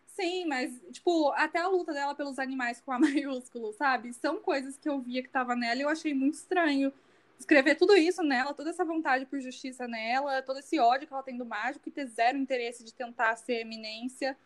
[0.07, 4.13] Sim, mas, tipo, até a luta dela pelos animais com A maiúsculo, sabe?
[4.13, 6.93] São coisas que eu via que tava nela e eu achei muito estranho.
[7.39, 11.23] Escrever tudo isso nela, toda essa vontade por justiça nela, todo esse ódio que ela
[11.23, 14.37] tem do mágico e ter zero interesse de tentar ser eminência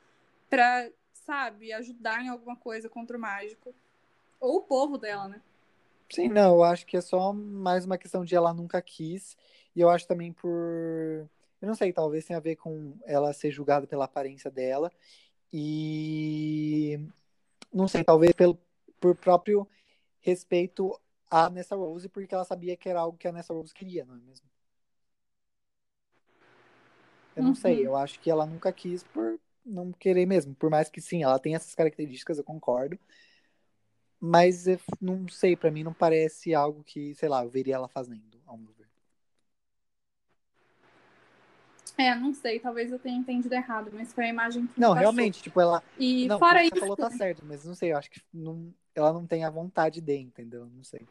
[0.49, 3.75] pra, sabe, ajudar em alguma coisa contra o mágico.
[4.41, 5.41] Ou o povo dela, né?
[6.13, 9.37] Sim, não, eu acho que é só mais uma questão de ela nunca quis.
[9.75, 10.51] E eu acho também por.
[11.61, 14.93] Eu não sei, talvez tenha a ver com ela ser julgada pela aparência dela.
[15.53, 16.99] E.
[17.73, 18.59] Não sei, talvez pelo,
[19.01, 19.69] por próprio
[20.21, 21.01] respeito
[21.31, 24.17] a Nessa Rose, porque ela sabia que era algo que a Nessa Rose queria, não
[24.17, 24.49] é mesmo?
[27.37, 27.55] Eu não Uhum.
[27.57, 30.55] sei, eu acho que ela nunca quis por não querer mesmo.
[30.55, 32.99] Por mais que sim, ela tem essas características, eu concordo.
[34.27, 37.89] Mas eu não sei, pra mim não parece algo que, sei lá, eu veria ela
[37.89, 38.89] fazendo, ao meu ver.
[41.99, 45.43] É, não sei, talvez eu tenha entendido errado, mas foi a imagem que Não, realmente,
[45.43, 45.83] tipo, ela.
[45.99, 48.73] E não, fora isso, você falou tá certo, mas não sei, eu acho que não,
[48.95, 50.67] ela não tem a vontade de, entendeu?
[50.75, 51.07] Não sei.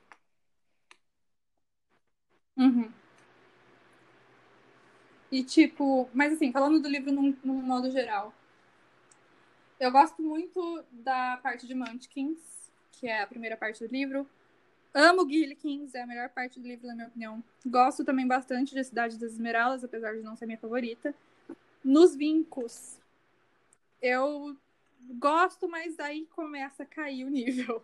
[2.57, 2.91] Uhum.
[5.31, 8.34] E tipo, mas assim, falando do livro num, num modo geral,
[9.80, 12.62] eu gosto muito da parte de Munchkins,
[13.03, 14.25] que é a primeira parte do livro.
[14.93, 17.43] Amo Gillikins, é a melhor parte do livro, na minha opinião.
[17.65, 21.13] Gosto também bastante de Cidade das Esmeraldas, apesar de não ser minha favorita.
[21.84, 22.97] Nos Vincos,
[24.01, 24.55] eu
[25.19, 27.84] gosto, mas aí começa a cair o nível.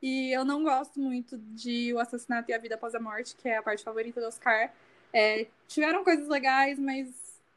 [0.00, 3.50] E eu não gosto muito de O Assassinato e a Vida Após a Morte, que
[3.50, 4.72] é a parte favorita do Oscar.
[5.12, 7.10] É, tiveram coisas legais, mas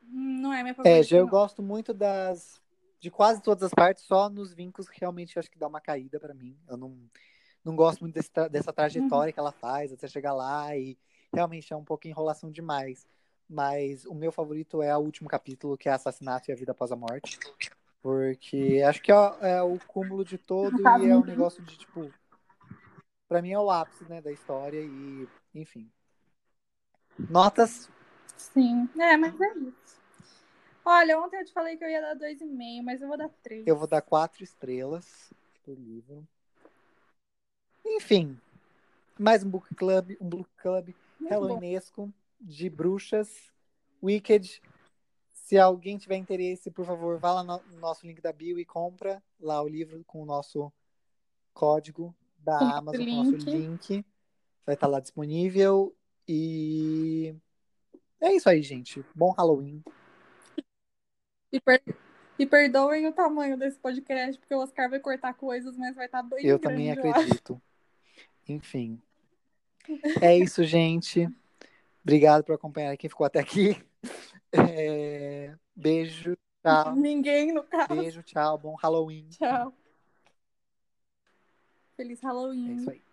[0.03, 0.99] não é minha favorita.
[0.99, 1.29] É, já eu não.
[1.29, 2.59] gosto muito das.
[2.99, 6.33] De quase todas as partes, só nos vincos realmente acho que dá uma caída pra
[6.33, 6.57] mim.
[6.67, 6.97] Eu não,
[7.63, 9.33] não gosto muito desse, dessa trajetória uhum.
[9.33, 10.97] que ela faz até chegar lá e
[11.33, 13.05] realmente é um pouco enrolação demais.
[13.49, 16.91] Mas o meu favorito é o último capítulo, que é Assassinato e a Vida Após
[16.91, 17.39] a Morte.
[18.01, 22.13] Porque acho que é, é o cúmulo de todo e é um negócio de, tipo.
[23.27, 25.89] Pra mim é o ápice, né, da história e, enfim.
[27.29, 27.89] Notas?
[28.37, 29.98] Sim, é, mas é isso.
[30.85, 33.17] Olha, ontem eu te falei que eu ia dar dois e meio, mas eu vou
[33.17, 33.65] dar três.
[33.67, 35.31] Eu vou dar quatro estrelas
[35.63, 36.27] pro livro.
[37.85, 38.39] Enfim,
[39.17, 40.93] mais um book club, um book club
[41.29, 43.51] Halloweenesco de bruxas,
[44.01, 44.61] Wicked.
[45.31, 49.21] Se alguém tiver interesse, por favor, vá lá no nosso link da bio e compra
[49.39, 50.71] lá o livro com o nosso
[51.53, 54.05] código da Amazon, com o nosso link.
[54.65, 55.95] Vai estar lá disponível.
[56.27, 57.35] E
[58.21, 59.03] é isso aí, gente.
[59.15, 59.83] Bom Halloween.
[61.51, 61.81] E, per...
[62.37, 66.23] e perdoem o tamanho desse podcast, porque o Oscar vai cortar coisas, mas vai estar
[66.23, 67.61] bem Eu também acredito.
[68.47, 69.01] Enfim.
[70.21, 71.27] É isso, gente.
[72.03, 73.81] Obrigado por acompanhar quem ficou até aqui.
[74.51, 75.55] É...
[75.75, 76.95] Beijo, tchau.
[76.95, 77.95] Ninguém, no caso.
[77.95, 78.57] Beijo, tchau.
[78.57, 79.27] Bom Halloween.
[79.29, 79.73] Tchau.
[81.95, 82.71] Feliz Halloween.
[82.71, 83.08] É isso aí.